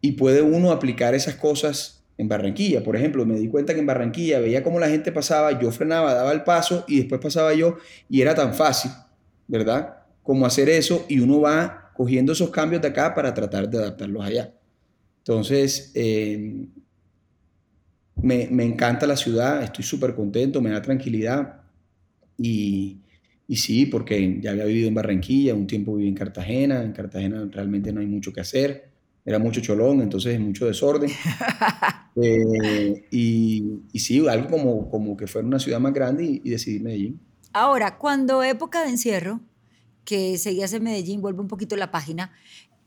y 0.00 0.12
puede 0.12 0.42
uno 0.42 0.70
aplicar 0.70 1.14
esas 1.14 1.34
cosas 1.34 2.04
en 2.16 2.28
Barranquilla. 2.28 2.82
Por 2.82 2.96
ejemplo, 2.96 3.24
me 3.26 3.38
di 3.38 3.48
cuenta 3.48 3.74
que 3.74 3.80
en 3.80 3.86
Barranquilla 3.86 4.40
veía 4.40 4.62
cómo 4.62 4.78
la 4.78 4.88
gente 4.88 5.12
pasaba, 5.12 5.58
yo 5.58 5.70
frenaba, 5.70 6.14
daba 6.14 6.32
el 6.32 6.44
paso 6.44 6.84
y 6.88 6.98
después 6.98 7.20
pasaba 7.20 7.54
yo 7.54 7.78
y 8.08 8.20
era 8.20 8.34
tan 8.34 8.54
fácil, 8.54 8.90
¿verdad? 9.46 9.96
Como 10.22 10.46
hacer 10.46 10.68
eso 10.68 11.04
y 11.08 11.20
uno 11.20 11.40
va 11.40 11.92
cogiendo 11.94 12.32
esos 12.32 12.50
cambios 12.50 12.82
de 12.82 12.88
acá 12.88 13.14
para 13.14 13.34
tratar 13.34 13.68
de 13.68 13.78
adaptarlos 13.78 14.24
allá. 14.24 14.54
Entonces, 15.18 15.92
eh, 15.94 16.66
me, 18.16 18.48
me, 18.50 18.64
encanta 18.64 19.06
la 19.06 19.16
ciudad, 19.16 19.62
estoy 19.62 19.84
súper 19.84 20.14
contento, 20.14 20.60
me 20.60 20.70
da 20.70 20.80
tranquilidad 20.80 21.60
y, 22.36 22.98
y 23.48 23.56
sí, 23.56 23.86
porque 23.86 24.38
ya 24.40 24.52
había 24.52 24.66
vivido 24.66 24.86
en 24.86 24.94
Barranquilla, 24.94 25.54
un 25.54 25.66
tiempo 25.66 25.96
viví 25.96 26.08
en 26.08 26.14
Cartagena, 26.14 26.84
en 26.84 26.92
Cartagena 26.92 27.48
realmente 27.50 27.92
no 27.92 28.00
hay 28.00 28.06
mucho 28.06 28.32
que 28.32 28.40
hacer 28.40 28.88
era 29.28 29.38
mucho 29.38 29.60
cholón, 29.60 30.00
entonces 30.00 30.40
mucho 30.40 30.66
desorden. 30.66 31.10
Eh, 32.20 33.06
y, 33.12 33.62
y, 33.92 33.98
sí, 34.00 34.26
algo 34.26 34.50
como, 34.50 34.90
como 34.90 35.16
que 35.16 35.28
fuera 35.28 35.46
una 35.46 35.60
ciudad 35.60 35.78
más 35.78 35.92
grande 35.92 36.24
y, 36.24 36.40
y, 36.42 36.50
decidí 36.50 36.80
Medellín. 36.80 37.20
Ahora, 37.52 37.96
cuando 37.96 38.42
época 38.42 38.82
de 38.82 38.90
encierro, 38.90 39.38
que 40.04 40.36
seguías 40.36 40.72
en 40.72 40.82
Medellín, 40.82 41.22
vuelve 41.22 41.42
un 41.42 41.46
poquito 41.46 41.76
la 41.76 41.92
página, 41.92 42.32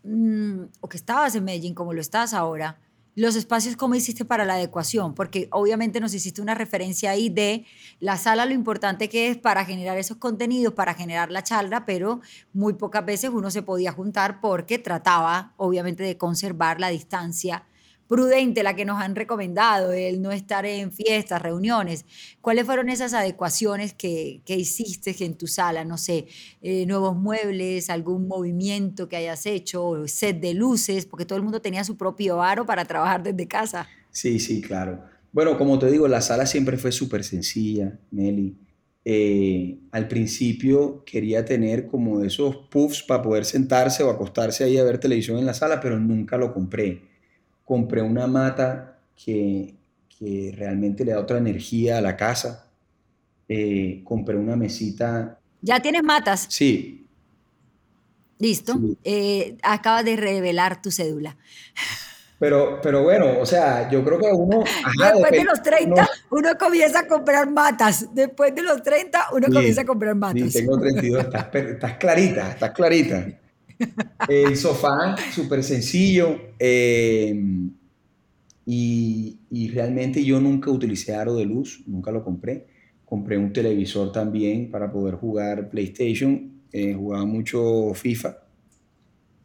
mm, 0.03 0.63
o 0.81 0.89
que 0.89 0.97
estabas 0.97 1.33
en 1.35 1.45
Medellín 1.45 1.73
como 1.73 1.93
lo 1.93 2.01
estás 2.01 2.33
ahora, 2.33 2.81
los 3.15 3.35
espacios, 3.35 3.75
¿cómo 3.75 3.95
hiciste 3.95 4.23
para 4.23 4.45
la 4.45 4.53
adecuación? 4.53 5.13
Porque 5.13 5.49
obviamente 5.51 5.99
nos 5.99 6.13
hiciste 6.13 6.41
una 6.41 6.55
referencia 6.55 7.11
ahí 7.11 7.29
de 7.29 7.65
la 7.99 8.17
sala, 8.17 8.45
lo 8.45 8.53
importante 8.53 9.09
que 9.09 9.29
es 9.29 9.37
para 9.37 9.65
generar 9.65 9.97
esos 9.97 10.17
contenidos, 10.17 10.73
para 10.73 10.93
generar 10.93 11.29
la 11.29 11.43
charla, 11.43 11.85
pero 11.85 12.21
muy 12.53 12.73
pocas 12.73 13.05
veces 13.05 13.31
uno 13.33 13.51
se 13.51 13.63
podía 13.63 13.91
juntar 13.91 14.39
porque 14.39 14.79
trataba, 14.79 15.53
obviamente, 15.57 16.03
de 16.03 16.17
conservar 16.17 16.79
la 16.79 16.89
distancia 16.89 17.65
prudente, 18.11 18.61
la 18.61 18.75
que 18.75 18.83
nos 18.83 19.01
han 19.01 19.15
recomendado, 19.15 19.93
el 19.93 20.21
no 20.21 20.33
estar 20.33 20.65
en 20.65 20.91
fiestas, 20.91 21.41
reuniones. 21.41 22.03
¿Cuáles 22.41 22.65
fueron 22.65 22.89
esas 22.89 23.13
adecuaciones 23.13 23.93
que, 23.93 24.41
que 24.43 24.57
hiciste 24.57 25.15
en 25.23 25.35
tu 25.35 25.47
sala? 25.47 25.85
No 25.85 25.97
sé, 25.97 26.27
eh, 26.61 26.85
nuevos 26.85 27.15
muebles, 27.15 27.89
algún 27.89 28.27
movimiento 28.27 29.07
que 29.07 29.15
hayas 29.15 29.45
hecho, 29.45 30.05
set 30.07 30.41
de 30.41 30.53
luces, 30.53 31.05
porque 31.05 31.25
todo 31.25 31.37
el 31.37 31.43
mundo 31.43 31.61
tenía 31.61 31.85
su 31.85 31.95
propio 31.95 32.43
aro 32.43 32.65
para 32.65 32.83
trabajar 32.83 33.23
desde 33.23 33.47
casa. 33.47 33.87
Sí, 34.09 34.39
sí, 34.39 34.59
claro. 34.59 35.05
Bueno, 35.31 35.57
como 35.57 35.79
te 35.79 35.89
digo, 35.89 36.05
la 36.09 36.19
sala 36.19 36.45
siempre 36.45 36.75
fue 36.75 36.91
súper 36.91 37.23
sencilla, 37.23 37.97
Meli. 38.11 38.57
Eh, 39.05 39.79
al 39.93 40.09
principio 40.09 41.05
quería 41.05 41.45
tener 41.45 41.87
como 41.87 42.21
esos 42.21 42.57
puffs 42.69 43.03
para 43.03 43.21
poder 43.21 43.45
sentarse 43.45 44.03
o 44.03 44.09
acostarse 44.09 44.65
ahí 44.65 44.77
a 44.77 44.83
ver 44.83 44.97
televisión 44.97 45.37
en 45.37 45.45
la 45.45 45.53
sala, 45.53 45.79
pero 45.79 45.97
nunca 45.97 46.35
lo 46.35 46.53
compré 46.53 47.09
compré 47.71 48.01
una 48.01 48.27
mata 48.27 48.97
que, 49.15 49.73
que 50.19 50.53
realmente 50.57 51.05
le 51.05 51.13
da 51.13 51.21
otra 51.21 51.37
energía 51.37 51.99
a 51.99 52.01
la 52.01 52.17
casa. 52.17 52.67
Eh, 53.47 54.01
compré 54.03 54.35
una 54.35 54.57
mesita. 54.57 55.39
¿Ya 55.61 55.79
tienes 55.79 56.03
matas? 56.03 56.47
Sí. 56.49 57.07
Listo. 58.39 58.77
Eh, 59.05 59.55
acabas 59.63 60.03
de 60.03 60.17
revelar 60.17 60.81
tu 60.81 60.91
cédula. 60.91 61.37
Pero, 62.39 62.81
pero 62.81 63.03
bueno, 63.03 63.39
o 63.39 63.45
sea, 63.45 63.89
yo 63.89 64.03
creo 64.03 64.19
que 64.19 64.27
uno... 64.33 64.65
después 64.99 65.31
de 65.31 65.43
los 65.45 65.63
30, 65.63 66.09
uno, 66.31 66.49
comienza 66.59 66.99
a 66.99 67.07
comprar 67.07 67.49
matas. 67.49 68.13
Después 68.13 68.53
de 68.53 68.63
los 68.63 68.83
30, 68.83 69.27
uno 69.31 69.47
comienza 69.47 69.83
a 69.83 69.85
comprar 69.85 70.15
matas. 70.15 70.51
Sí, 70.51 70.59
tengo 70.59 70.77
32, 70.77 71.23
estás, 71.23 71.55
estás 71.55 71.93
clarita, 71.93 72.49
estás 72.49 72.71
clarita. 72.71 73.27
El 74.27 74.55
sofá, 74.55 75.15
súper 75.33 75.63
sencillo. 75.63 76.39
Eh, 76.59 77.33
y, 78.65 79.39
y, 79.49 79.69
realmente 79.69 80.23
yo 80.23 80.39
nunca 80.39 80.69
utilicé 80.71 81.15
aro 81.15 81.35
de 81.35 81.45
luz, 81.45 81.83
nunca 81.87 82.11
lo 82.11 82.23
compré. 82.23 82.67
Compré 83.05 83.37
un 83.37 83.51
televisor 83.51 84.11
también 84.11 84.71
para 84.71 84.91
poder 84.91 85.15
jugar 85.15 85.69
PlayStation. 85.69 86.61
Eh, 86.71 86.93
jugaba 86.93 87.25
mucho 87.25 87.93
FIFA. 87.93 88.37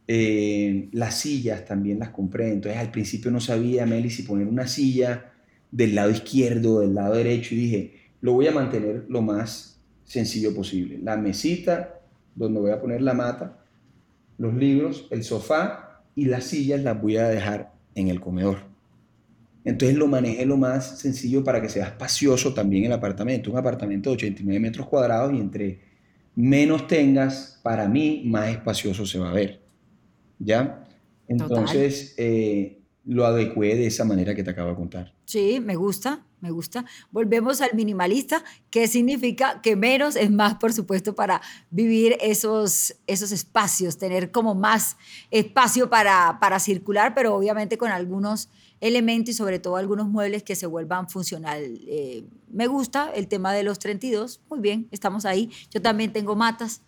Eh, 0.07 0.87
las 0.93 1.19
sillas 1.19 1.65
también 1.65 1.99
las 1.99 2.09
compré. 2.09 2.53
Entonces 2.53 2.79
al 2.79 2.91
principio 2.91 3.31
no 3.31 3.39
sabía, 3.39 3.85
Meli, 3.85 4.09
si 4.09 4.23
poner 4.23 4.47
una 4.47 4.67
silla 4.67 5.33
del 5.71 5.95
lado 5.95 6.11
izquierdo, 6.11 6.79
del 6.79 6.95
lado 6.95 7.15
derecho. 7.15 7.55
Y 7.55 7.57
dije, 7.57 7.93
lo 8.21 8.33
voy 8.33 8.47
a 8.47 8.51
mantener 8.51 9.05
lo 9.09 9.21
más 9.21 9.81
sencillo 10.05 10.53
posible. 10.55 10.99
La 11.03 11.17
mesita 11.17 11.99
donde 12.35 12.59
voy 12.59 12.71
a 12.71 12.79
poner 12.79 13.01
la 13.01 13.13
mata 13.13 13.57
los 14.37 14.53
libros, 14.53 15.07
el 15.11 15.23
sofá 15.23 16.03
y 16.15 16.25
las 16.25 16.45
sillas 16.45 16.81
las 16.81 17.01
voy 17.01 17.17
a 17.17 17.27
dejar 17.27 17.73
en 17.95 18.07
el 18.09 18.19
comedor. 18.19 18.59
Entonces 19.65 19.97
lo 19.97 20.07
manejé 20.07 20.45
lo 20.45 20.55
más 20.55 20.99
sencillo 20.99 21.43
para 21.43 21.61
que 21.61 21.67
sea 21.67 21.87
espacioso 21.87 22.53
también 22.53 22.85
el 22.85 22.93
apartamento. 22.93 23.51
Un 23.51 23.57
apartamento 23.57 24.09
de 24.09 24.15
89 24.15 24.59
metros 24.59 24.87
cuadrados 24.87 25.33
y 25.33 25.39
entre 25.39 25.81
menos 26.35 26.87
tengas, 26.87 27.59
para 27.63 27.87
mí, 27.87 28.23
más 28.25 28.49
espacioso 28.49 29.05
se 29.05 29.19
va 29.19 29.29
a 29.29 29.33
ver. 29.33 29.59
¿Ya? 30.39 30.87
Entonces, 31.27 32.13
eh, 32.17 32.79
lo 33.05 33.25
adecué 33.25 33.75
de 33.75 33.87
esa 33.87 34.05
manera 34.05 34.35
que 34.35 34.43
te 34.43 34.51
acabo 34.51 34.69
de 34.69 34.75
contar. 34.75 35.13
Sí, 35.25 35.59
me 35.59 35.75
gusta, 35.75 36.25
me 36.39 36.51
gusta. 36.51 36.85
Volvemos 37.11 37.61
al 37.61 37.73
minimalista, 37.73 38.43
que 38.69 38.87
significa 38.87 39.61
que 39.61 39.75
menos 39.75 40.15
es 40.15 40.31
más, 40.31 40.55
por 40.55 40.73
supuesto, 40.73 41.15
para 41.15 41.41
vivir 41.69 42.17
esos, 42.21 42.95
esos 43.07 43.31
espacios, 43.31 43.97
tener 43.97 44.31
como 44.31 44.55
más 44.55 44.97
espacio 45.31 45.89
para, 45.89 46.37
para 46.39 46.59
circular, 46.59 47.13
pero 47.15 47.35
obviamente 47.35 47.77
con 47.77 47.91
algunos 47.91 48.49
elementos 48.79 49.33
y 49.33 49.33
sobre 49.33 49.59
todo 49.59 49.75
algunos 49.75 50.07
muebles 50.07 50.43
que 50.43 50.55
se 50.55 50.67
vuelvan 50.67 51.09
funcional. 51.09 51.61
Eh, 51.87 52.25
me 52.49 52.67
gusta 52.67 53.11
el 53.13 53.27
tema 53.27 53.53
de 53.53 53.63
los 53.63 53.79
32, 53.79 54.41
muy 54.49 54.59
bien, 54.59 54.87
estamos 54.91 55.25
ahí. 55.25 55.51
Yo 55.71 55.81
también 55.81 56.13
tengo 56.13 56.35
matas, 56.35 56.81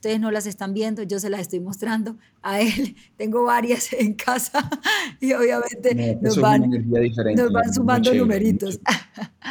Ustedes 0.00 0.18
no 0.18 0.30
las 0.30 0.46
están 0.46 0.72
viendo, 0.72 1.02
yo 1.02 1.20
se 1.20 1.28
las 1.28 1.42
estoy 1.42 1.60
mostrando 1.60 2.16
a 2.40 2.62
él. 2.62 2.96
Tengo 3.18 3.44
varias 3.44 3.92
en 3.98 4.14
casa 4.14 4.66
y 5.20 5.34
obviamente 5.34 6.18
nos, 6.22 6.40
van, 6.40 6.70
nos, 6.70 7.52
van, 7.52 7.74
sumando 7.74 8.14
numeritos. 8.14 8.80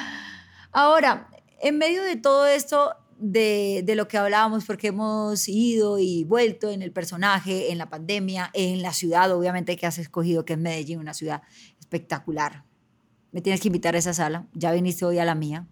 Ahora, 0.71 1.29
en 1.62 1.77
medio 1.77 2.01
de 2.01 2.15
todo 2.15 2.47
esto, 2.47 2.95
de, 3.19 3.83
de, 3.85 3.93
lo 3.93 4.07
que 4.07 4.17
hablábamos, 4.17 4.65
porque 4.65 4.88
hemos 4.88 5.47
ido 5.47 5.99
y 5.99 6.23
vuelto 6.23 6.71
en 6.71 6.81
el 6.81 6.91
personaje, 6.91 7.71
en 7.71 7.77
la 7.77 7.91
pandemia, 7.91 8.49
en 8.55 8.81
la 8.81 8.91
ciudad, 8.91 9.31
obviamente 9.31 9.77
que 9.77 9.85
has 9.85 9.99
escogido, 9.99 10.45
que 10.45 10.53
es 10.53 10.59
Medellín, 10.59 10.97
una 10.97 11.13
ciudad 11.13 11.43
espectacular, 11.79 12.63
me 13.31 13.41
tienes 13.41 13.62
que 13.62 13.67
invitar 13.67 13.93
a 13.93 13.99
esa 13.99 14.15
sala. 14.15 14.47
Ya 14.53 14.71
viniste 14.71 15.05
hoy 15.05 15.19
a 15.19 15.25
la 15.25 15.35
mía, 15.35 15.67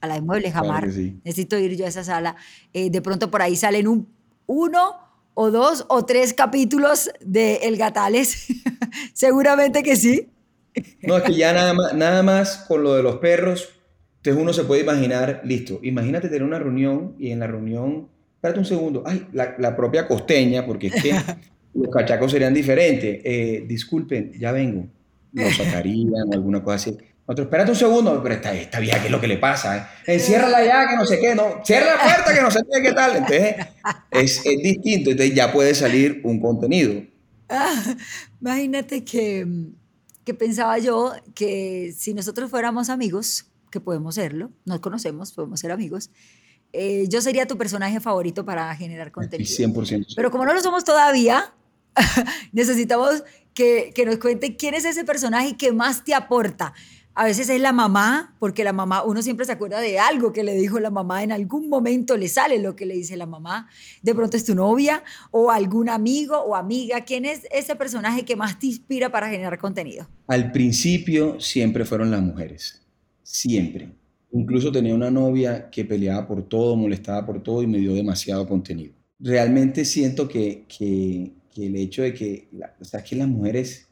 a 0.00 0.06
la 0.06 0.14
de 0.14 0.20
Muebles 0.20 0.52
Jamar. 0.52 0.86
Necesito 0.86 1.58
ir 1.58 1.76
yo 1.76 1.84
a 1.84 1.88
esa 1.88 2.04
sala. 2.04 2.36
Eh, 2.72 2.90
de 2.90 3.02
pronto 3.02 3.30
por 3.30 3.42
ahí 3.42 3.56
salen 3.56 3.86
un, 3.86 4.08
uno 4.46 4.96
o 5.34 5.50
dos 5.50 5.86
o 5.88 6.04
tres 6.04 6.34
capítulos 6.34 7.10
de 7.20 7.56
El 7.62 7.76
Gatales. 7.76 8.46
Seguramente 9.12 9.82
que 9.82 9.96
sí. 9.96 10.28
No, 11.02 11.16
es 11.16 11.24
que 11.24 11.34
ya 11.34 11.52
nada 11.52 11.74
más, 11.74 11.94
nada 11.94 12.22
más 12.22 12.64
con 12.68 12.82
lo 12.82 12.94
de 12.94 13.02
los 13.02 13.16
perros, 13.16 13.68
entonces 14.18 14.42
uno 14.42 14.52
se 14.52 14.64
puede 14.64 14.82
imaginar, 14.82 15.40
listo, 15.44 15.80
imagínate 15.82 16.28
tener 16.28 16.42
una 16.42 16.58
reunión 16.58 17.14
y 17.18 17.30
en 17.30 17.40
la 17.40 17.46
reunión, 17.46 18.08
espérate 18.34 18.60
un 18.60 18.66
segundo, 18.66 19.02
ay, 19.06 19.26
la, 19.32 19.76
propia 19.76 20.06
costeña, 20.06 20.66
porque 20.66 20.88
es 20.88 21.02
que 21.02 21.12
los 21.74 21.88
cachacos 21.92 22.30
serían 22.30 22.54
diferentes. 22.54 23.20
Eh, 23.24 23.64
disculpen, 23.66 24.32
ya 24.38 24.52
vengo. 24.52 24.86
Lo 25.32 25.50
sacarían 25.50 26.28
o 26.28 26.32
alguna 26.32 26.62
cosa 26.62 26.74
así. 26.76 26.98
Otro, 27.30 27.44
espérate 27.44 27.70
un 27.70 27.76
segundo, 27.76 28.20
pero 28.24 28.34
esta, 28.34 28.52
esta 28.52 28.80
vieja, 28.80 28.98
¿qué 28.98 29.06
es 29.06 29.12
lo 29.12 29.20
que 29.20 29.28
le 29.28 29.36
pasa? 29.36 29.76
Eh? 30.04 30.14
Enciérrala 30.14 30.64
ya, 30.64 30.88
que 30.88 30.96
no 30.96 31.06
sé 31.06 31.20
qué, 31.20 31.32
no, 31.32 31.64
cierra 31.64 31.94
la 31.94 32.02
puerta, 32.02 32.34
que 32.34 32.42
no 32.42 32.50
sé 32.50 32.58
qué, 32.68 32.82
qué 32.82 32.92
tal. 32.92 33.18
Entonces, 33.18 33.54
es, 34.10 34.44
es 34.44 34.62
distinto, 34.64 35.10
entonces 35.10 35.32
ya 35.32 35.52
puede 35.52 35.72
salir 35.76 36.22
un 36.24 36.40
contenido. 36.40 37.04
Ah, 37.48 37.94
imagínate 38.40 39.04
que, 39.04 39.46
que 40.24 40.34
pensaba 40.34 40.76
yo 40.78 41.12
que 41.32 41.94
si 41.96 42.14
nosotros 42.14 42.50
fuéramos 42.50 42.90
amigos, 42.90 43.46
que 43.70 43.78
podemos 43.78 44.16
serlo, 44.16 44.50
nos 44.64 44.80
conocemos, 44.80 45.30
podemos 45.30 45.60
ser 45.60 45.70
amigos, 45.70 46.10
eh, 46.72 47.06
yo 47.08 47.20
sería 47.20 47.46
tu 47.46 47.56
personaje 47.56 48.00
favorito 48.00 48.44
para 48.44 48.74
generar 48.74 49.12
contenido. 49.12 49.48
100%. 49.48 50.14
Pero 50.16 50.32
como 50.32 50.46
no 50.46 50.52
lo 50.52 50.60
somos 50.60 50.82
todavía, 50.82 51.54
necesitamos 52.52 53.22
que, 53.54 53.92
que 53.94 54.04
nos 54.04 54.18
cuente 54.18 54.56
quién 54.56 54.74
es 54.74 54.84
ese 54.84 55.04
personaje 55.04 55.56
que 55.56 55.70
más 55.70 56.02
te 56.02 56.12
aporta. 56.12 56.74
A 57.14 57.24
veces 57.24 57.48
es 57.50 57.60
la 57.60 57.72
mamá, 57.72 58.36
porque 58.38 58.62
la 58.62 58.72
mamá, 58.72 59.02
uno 59.02 59.20
siempre 59.20 59.44
se 59.44 59.52
acuerda 59.52 59.80
de 59.80 59.98
algo 59.98 60.32
que 60.32 60.44
le 60.44 60.54
dijo 60.54 60.78
la 60.78 60.90
mamá, 60.90 61.22
en 61.24 61.32
algún 61.32 61.68
momento 61.68 62.16
le 62.16 62.28
sale 62.28 62.58
lo 62.58 62.76
que 62.76 62.86
le 62.86 62.94
dice 62.94 63.16
la 63.16 63.26
mamá. 63.26 63.68
De 64.00 64.14
pronto 64.14 64.36
es 64.36 64.44
tu 64.44 64.54
novia 64.54 65.02
o 65.30 65.50
algún 65.50 65.88
amigo 65.88 66.38
o 66.38 66.54
amiga. 66.54 67.04
¿Quién 67.04 67.24
es 67.24 67.46
ese 67.50 67.74
personaje 67.74 68.24
que 68.24 68.36
más 68.36 68.58
te 68.58 68.68
inspira 68.68 69.10
para 69.10 69.28
generar 69.28 69.58
contenido? 69.58 70.08
Al 70.28 70.52
principio 70.52 71.40
siempre 71.40 71.84
fueron 71.84 72.10
las 72.10 72.22
mujeres, 72.22 72.80
siempre. 73.22 73.90
Incluso 74.32 74.70
tenía 74.70 74.94
una 74.94 75.10
novia 75.10 75.68
que 75.68 75.84
peleaba 75.84 76.26
por 76.28 76.48
todo, 76.48 76.76
molestaba 76.76 77.26
por 77.26 77.42
todo 77.42 77.62
y 77.62 77.66
me 77.66 77.78
dio 77.78 77.92
demasiado 77.92 78.46
contenido. 78.46 78.94
Realmente 79.18 79.84
siento 79.84 80.28
que, 80.28 80.64
que, 80.68 81.32
el 81.56 81.76
hecho 81.76 82.02
de 82.02 82.14
que, 82.14 82.48
o 82.80 82.84
sea, 82.84 83.02
que 83.02 83.16
las 83.16 83.28
mujeres 83.28 83.88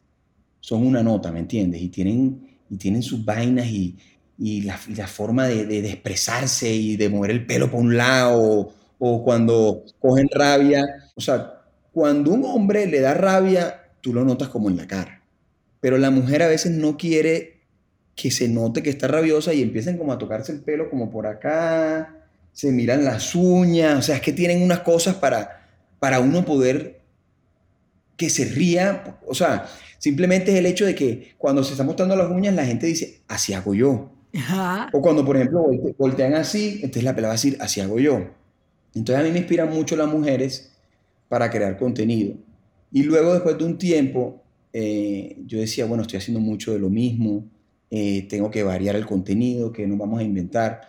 son 0.60 0.86
una 0.86 1.02
nota, 1.02 1.32
¿me 1.32 1.40
entiendes? 1.40 1.82
Y 1.82 1.88
tienen 1.88 2.57
y 2.70 2.76
tienen 2.76 3.02
sus 3.02 3.24
vainas 3.24 3.66
y, 3.66 3.96
y, 4.38 4.62
la, 4.62 4.78
la, 4.96 5.06
forma 5.06 5.46
de, 5.46 5.66
de, 5.66 5.90
expresarse 5.90 6.72
y 6.72 6.96
de 6.96 7.08
mover 7.08 7.30
el 7.30 7.46
pelo 7.46 7.70
por 7.70 7.80
un 7.80 7.96
lado 7.96 8.72
o, 8.98 9.24
cuando 9.24 9.84
cogen 9.98 10.28
rabia. 10.32 10.84
O 11.14 11.20
sea, 11.20 11.62
cuando 11.92 12.32
un 12.32 12.44
hombre 12.44 12.86
le 12.86 13.00
da 13.00 13.14
rabia, 13.14 13.82
tú 14.00 14.12
lo 14.12 14.24
notas 14.24 14.48
como 14.48 14.68
en 14.68 14.76
la 14.76 14.86
cara. 14.86 15.22
Pero 15.80 15.98
la 15.98 16.10
mujer 16.10 16.42
a 16.42 16.48
veces 16.48 16.72
no 16.72 16.96
quiere 16.96 17.58
que 18.14 18.30
se 18.30 18.48
note 18.48 18.82
que 18.82 18.90
está 18.90 19.06
rabiosa 19.06 19.54
y 19.54 19.62
empiezan 19.62 19.96
como 19.96 20.12
a 20.12 20.18
tocarse 20.18 20.50
el 20.50 20.60
pelo 20.60 20.90
como 20.90 21.08
por 21.10 21.26
acá, 21.26 22.16
se 22.52 22.72
miran 22.72 23.04
las 23.04 23.36
uñas, 23.36 23.96
o 23.96 24.02
sea, 24.02 24.16
es 24.16 24.22
que 24.22 24.32
tienen 24.32 24.60
unas 24.60 24.80
cosas 24.80 25.14
para, 25.14 25.68
para 26.00 26.18
uno 26.18 26.44
poder 26.44 26.97
que 28.18 28.28
se 28.28 28.44
ría, 28.44 29.18
o 29.26 29.34
sea, 29.34 29.66
Simplemente 29.98 30.52
es 30.52 30.58
el 30.58 30.66
hecho 30.66 30.86
de 30.86 30.94
que 30.94 31.34
cuando 31.36 31.64
se 31.64 31.72
está 31.72 31.82
mostrando 31.82 32.14
las 32.14 32.30
uñas, 32.30 32.54
la 32.54 32.64
gente 32.64 32.86
dice, 32.86 33.20
así 33.26 33.52
hago 33.52 33.74
yo. 33.74 34.12
O 34.92 35.02
cuando, 35.02 35.24
por 35.24 35.36
ejemplo, 35.36 35.66
voltean 35.98 36.34
así, 36.34 36.76
entonces 36.76 37.02
la 37.02 37.14
pelada 37.14 37.30
va 37.30 37.34
a 37.34 37.36
decir, 37.36 37.56
así 37.60 37.80
hago 37.80 37.98
yo. 37.98 38.28
Entonces 38.94 39.24
a 39.24 39.26
mí 39.26 39.32
me 39.32 39.38
inspiran 39.38 39.70
mucho 39.70 39.96
las 39.96 40.08
mujeres 40.08 40.72
para 41.28 41.50
crear 41.50 41.76
contenido. 41.76 42.34
Y 42.92 43.02
luego, 43.02 43.34
después 43.34 43.58
de 43.58 43.64
un 43.64 43.76
tiempo, 43.76 44.40
eh, 44.72 45.36
yo 45.46 45.58
decía, 45.58 45.84
bueno, 45.86 46.02
estoy 46.02 46.18
haciendo 46.18 46.40
mucho 46.40 46.72
de 46.72 46.78
lo 46.78 46.90
mismo, 46.90 47.44
eh, 47.90 48.26
tengo 48.28 48.50
que 48.50 48.62
variar 48.62 48.94
el 48.94 49.04
contenido, 49.04 49.72
que 49.72 49.86
nos 49.86 49.98
vamos 49.98 50.20
a 50.20 50.22
inventar. 50.22 50.80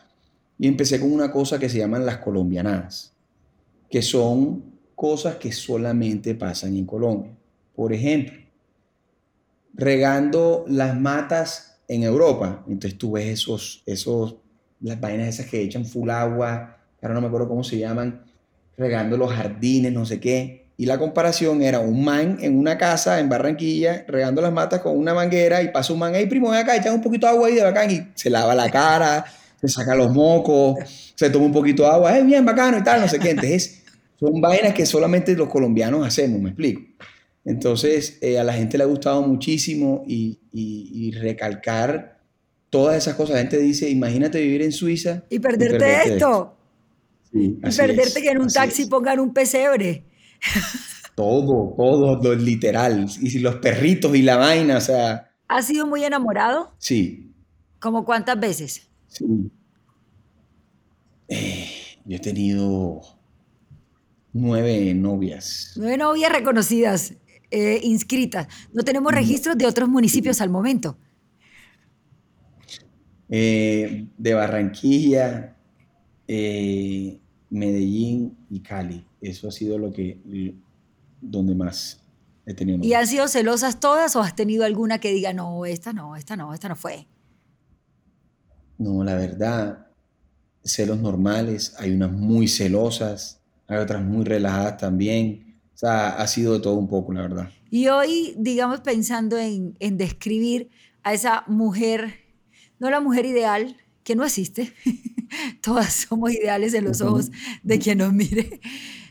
Y 0.59 0.67
empecé 0.67 0.99
con 0.99 1.11
una 1.11 1.31
cosa 1.31 1.57
que 1.57 1.67
se 1.67 1.79
llaman 1.79 2.05
las 2.05 2.19
colombianas, 2.19 3.13
que 3.89 4.03
son 4.03 4.63
cosas 4.99 5.35
que 5.37 5.53
solamente 5.53 6.35
pasan 6.35 6.75
en 6.75 6.85
Colombia. 6.85 7.31
Por 7.73 7.93
ejemplo, 7.93 8.37
regando 9.73 10.65
las 10.67 10.99
matas 10.99 11.79
en 11.87 12.03
Europa. 12.03 12.65
Entonces 12.67 12.97
tú 12.97 13.13
ves 13.13 13.27
esos, 13.27 13.81
esos, 13.85 14.35
las 14.81 14.99
vainas 14.99 15.29
esas 15.29 15.45
que 15.45 15.61
echan 15.61 15.85
full 15.85 16.09
agua, 16.09 16.79
ahora 17.01 17.13
no 17.13 17.21
me 17.21 17.27
acuerdo 17.27 17.47
cómo 17.47 17.63
se 17.63 17.77
llaman, 17.77 18.25
regando 18.75 19.15
los 19.15 19.31
jardines, 19.31 19.93
no 19.93 20.05
sé 20.05 20.19
qué. 20.19 20.65
Y 20.75 20.85
la 20.85 20.97
comparación 20.97 21.61
era 21.61 21.79
un 21.79 22.03
man 22.03 22.37
en 22.41 22.59
una 22.59 22.77
casa 22.77 23.21
en 23.21 23.29
Barranquilla, 23.29 24.03
regando 24.05 24.41
las 24.41 24.51
matas 24.51 24.81
con 24.81 24.97
una 24.97 25.13
manguera 25.13 25.63
y 25.63 25.69
pasa 25.69 25.93
un 25.93 25.99
man 25.99 26.13
ahí, 26.13 26.25
primo, 26.25 26.49
ven 26.49 26.59
acá, 26.59 26.75
echan 26.75 26.95
un 26.95 27.01
poquito 27.01 27.25
de 27.25 27.31
agua 27.31 27.47
ahí 27.47 27.55
de 27.55 27.63
bacán 27.63 27.89
y 27.89 28.05
se 28.15 28.29
lava 28.29 28.53
la 28.53 28.69
cara, 28.69 29.23
se 29.61 29.69
saca 29.69 29.95
los 29.95 30.11
mocos, 30.11 31.13
se 31.15 31.29
toma 31.29 31.45
un 31.45 31.53
poquito 31.53 31.83
de 31.83 31.89
agua, 31.89 32.17
es 32.17 32.25
bien 32.25 32.45
bacano 32.45 32.77
y 32.77 32.83
tal, 32.83 32.99
no 32.99 33.07
sé 33.07 33.17
qué. 33.17 33.29
Entonces, 33.29 33.78
son 34.19 34.41
vainas 34.41 34.73
que 34.73 34.85
solamente 34.85 35.35
los 35.35 35.47
colombianos 35.47 36.05
hacemos, 36.05 36.41
me 36.41 36.49
explico. 36.49 36.81
Entonces, 37.45 38.17
eh, 38.21 38.37
a 38.37 38.43
la 38.43 38.53
gente 38.53 38.77
le 38.77 38.83
ha 38.83 38.87
gustado 38.87 39.21
muchísimo 39.21 40.03
y, 40.05 41.11
recalcar 41.19 42.19
todas 42.69 42.97
esas 42.97 43.15
cosas. 43.15 43.35
La 43.35 43.41
gente 43.41 43.59
dice, 43.59 43.89
imagínate 43.89 44.41
vivir 44.41 44.61
en 44.61 44.71
Suiza. 44.71 45.23
Y 45.29 45.39
perderte, 45.39 46.13
esto. 46.13 46.57
y 47.33 47.49
perderte 47.53 48.21
que 48.21 48.29
en 48.29 48.41
un 48.41 48.49
taxi 48.49 48.85
pongan 48.85 49.19
un 49.19 49.33
pesebre. 49.33 50.03
Todo, 51.15 51.73
todo, 51.75 52.15
lo 52.21 52.33
literal. 52.33 53.05
Y 53.21 53.39
los 53.39 53.55
perritos 53.55 54.15
y 54.15 54.21
la 54.21 54.37
vaina, 54.37 54.77
o 54.77 54.81
sea. 54.81 55.33
¿Has 55.49 55.65
sido 55.67 55.85
muy 55.85 56.03
enamorado? 56.05 56.73
Sí. 56.77 57.33
¿Cómo 57.79 58.05
cuántas 58.05 58.39
veces? 58.39 58.87
Sí. 59.07 59.25
Eh, 61.27 61.67
yo 62.05 62.15
he 62.15 62.19
tenido 62.19 63.18
nueve 64.33 64.93
novias. 64.93 65.73
Nueve 65.75 65.97
novias 65.97 66.31
reconocidas. 66.31 67.13
Eh, 67.51 67.79
inscritas. 67.83 68.47
No 68.73 68.83
tenemos 68.83 69.11
registros 69.11 69.57
de 69.57 69.65
otros 69.65 69.89
municipios 69.89 70.39
al 70.39 70.49
momento. 70.51 70.97
Eh, 73.27 74.07
de 74.17 74.33
Barranquilla, 74.33 75.55
eh, 76.27 77.19
Medellín 77.49 78.37
y 78.51 78.59
Cali. 78.59 79.03
Eso 79.19 79.47
ha 79.47 79.51
sido 79.51 79.79
lo 79.79 79.91
que 79.91 80.53
donde 81.21 81.55
más 81.55 82.03
he 82.45 82.53
tenido. 82.53 82.83
¿Y 82.83 82.93
han 82.93 83.07
sido 83.07 83.27
celosas 83.27 83.79
todas 83.79 84.15
o 84.15 84.21
has 84.21 84.35
tenido 84.35 84.63
alguna 84.63 84.99
que 84.99 85.11
diga, 85.11 85.33
no, 85.33 85.65
esta 85.65 85.91
no, 85.91 86.15
esta 86.15 86.35
no, 86.35 86.53
esta 86.53 86.69
no 86.69 86.75
fue? 86.75 87.07
No, 88.77 89.03
la 89.03 89.15
verdad, 89.15 89.87
celos 90.63 90.99
normales, 90.99 91.75
hay 91.79 91.91
unas 91.91 92.11
muy 92.11 92.47
celosas, 92.47 93.38
hay 93.69 93.77
otras 93.77 94.03
muy 94.03 94.25
relajadas 94.25 94.77
también. 94.77 95.59
O 95.73 95.77
sea, 95.77 96.09
ha 96.09 96.27
sido 96.27 96.53
de 96.53 96.59
todo 96.59 96.73
un 96.73 96.89
poco, 96.89 97.13
la 97.13 97.21
verdad. 97.21 97.49
Y 97.69 97.87
hoy, 97.87 98.33
digamos, 98.37 98.81
pensando 98.81 99.37
en, 99.37 99.75
en 99.79 99.97
describir 99.97 100.69
a 101.03 101.13
esa 101.13 101.43
mujer, 101.47 102.15
no 102.79 102.89
la 102.89 102.99
mujer 102.99 103.25
ideal, 103.25 103.77
que 104.03 104.15
no 104.15 104.25
existe, 104.25 104.73
todas 105.61 105.93
somos 105.93 106.31
ideales 106.31 106.73
en 106.73 106.85
los 106.85 106.99
ojos 107.01 107.29
de 107.61 107.79
quien 107.79 107.99
nos 107.99 108.11
mire, 108.11 108.59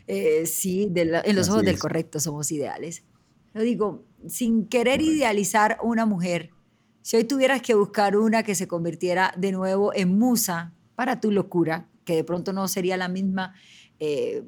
eh, 0.07 0.45
sí, 0.45 0.91
en 0.93 1.35
los 1.35 1.49
ojos 1.49 1.63
del 1.63 1.79
correcto 1.79 2.19
somos 2.19 2.51
ideales. 2.51 3.03
Lo 3.53 3.61
digo, 3.61 4.03
sin 4.27 4.67
querer 4.67 5.01
idealizar 5.01 5.77
una 5.81 6.05
mujer, 6.05 6.51
si 7.01 7.15
hoy 7.15 7.23
tuvieras 7.23 7.61
que 7.61 7.75
buscar 7.75 8.17
una 8.17 8.43
que 8.43 8.55
se 8.55 8.67
convirtiera 8.67 9.33
de 9.37 9.51
nuevo 9.51 9.93
en 9.95 10.17
musa 10.19 10.73
para 10.95 11.21
tu 11.21 11.31
locura, 11.31 11.87
que 12.03 12.15
de 12.15 12.23
pronto 12.23 12.53
no 12.53 12.67
sería 12.67 12.97
la 12.97 13.07
misma 13.07 13.53
eh, 13.99 14.43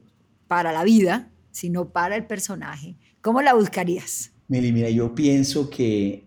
para 0.48 0.72
la 0.72 0.84
vida, 0.84 1.30
sino 1.52 1.90
para 1.90 2.16
el 2.16 2.26
personaje. 2.26 2.96
¿Cómo 3.22 3.42
la 3.42 3.54
buscarías? 3.54 4.32
Meli, 4.48 4.72
mira, 4.72 4.90
yo 4.90 5.16
pienso 5.16 5.70
que 5.70 6.26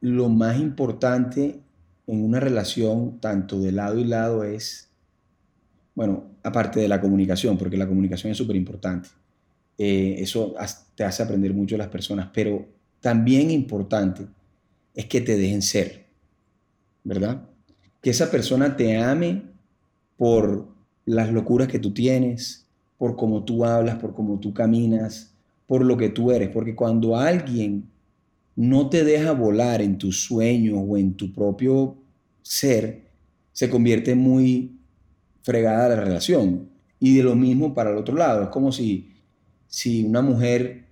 lo 0.00 0.28
más 0.28 0.58
importante 0.58 1.60
en 2.06 2.24
una 2.24 2.40
relación, 2.40 3.20
tanto 3.20 3.60
de 3.60 3.72
lado 3.72 3.98
y 3.98 4.04
lado, 4.04 4.44
es, 4.44 4.90
bueno, 5.94 6.30
aparte 6.42 6.80
de 6.80 6.88
la 6.88 7.00
comunicación, 7.00 7.56
porque 7.56 7.76
la 7.76 7.86
comunicación 7.86 8.32
es 8.32 8.38
súper 8.38 8.56
importante. 8.56 9.08
Eh, 9.78 10.16
eso 10.18 10.54
te 10.94 11.04
hace 11.04 11.22
aprender 11.22 11.54
mucho 11.54 11.74
de 11.74 11.78
las 11.78 11.88
personas, 11.88 12.30
pero 12.32 12.66
también 13.00 13.50
importante 13.50 14.26
es 14.94 15.06
que 15.06 15.20
te 15.20 15.36
dejen 15.36 15.62
ser, 15.62 16.06
¿verdad? 17.04 17.42
Que 18.00 18.10
esa 18.10 18.30
persona 18.30 18.76
te 18.76 18.96
ame 18.98 19.42
por 20.16 20.71
las 21.04 21.32
locuras 21.32 21.68
que 21.68 21.78
tú 21.78 21.92
tienes, 21.92 22.66
por 22.98 23.16
cómo 23.16 23.44
tú 23.44 23.64
hablas, 23.64 23.96
por 23.96 24.14
cómo 24.14 24.38
tú 24.38 24.54
caminas, 24.54 25.34
por 25.66 25.84
lo 25.84 25.96
que 25.96 26.08
tú 26.08 26.30
eres. 26.30 26.48
Porque 26.50 26.74
cuando 26.74 27.16
alguien 27.16 27.90
no 28.54 28.88
te 28.88 29.04
deja 29.04 29.32
volar 29.32 29.82
en 29.82 29.98
tus 29.98 30.22
sueños 30.22 30.78
o 30.86 30.96
en 30.96 31.14
tu 31.14 31.32
propio 31.32 31.96
ser, 32.42 33.10
se 33.52 33.68
convierte 33.68 34.14
muy 34.14 34.78
fregada 35.42 35.88
la 35.88 35.96
relación. 35.96 36.68
Y 37.00 37.16
de 37.16 37.24
lo 37.24 37.34
mismo 37.34 37.74
para 37.74 37.90
el 37.90 37.96
otro 37.96 38.16
lado. 38.16 38.44
Es 38.44 38.48
como 38.50 38.70
si, 38.70 39.12
si 39.66 40.04
una 40.04 40.22
mujer 40.22 40.84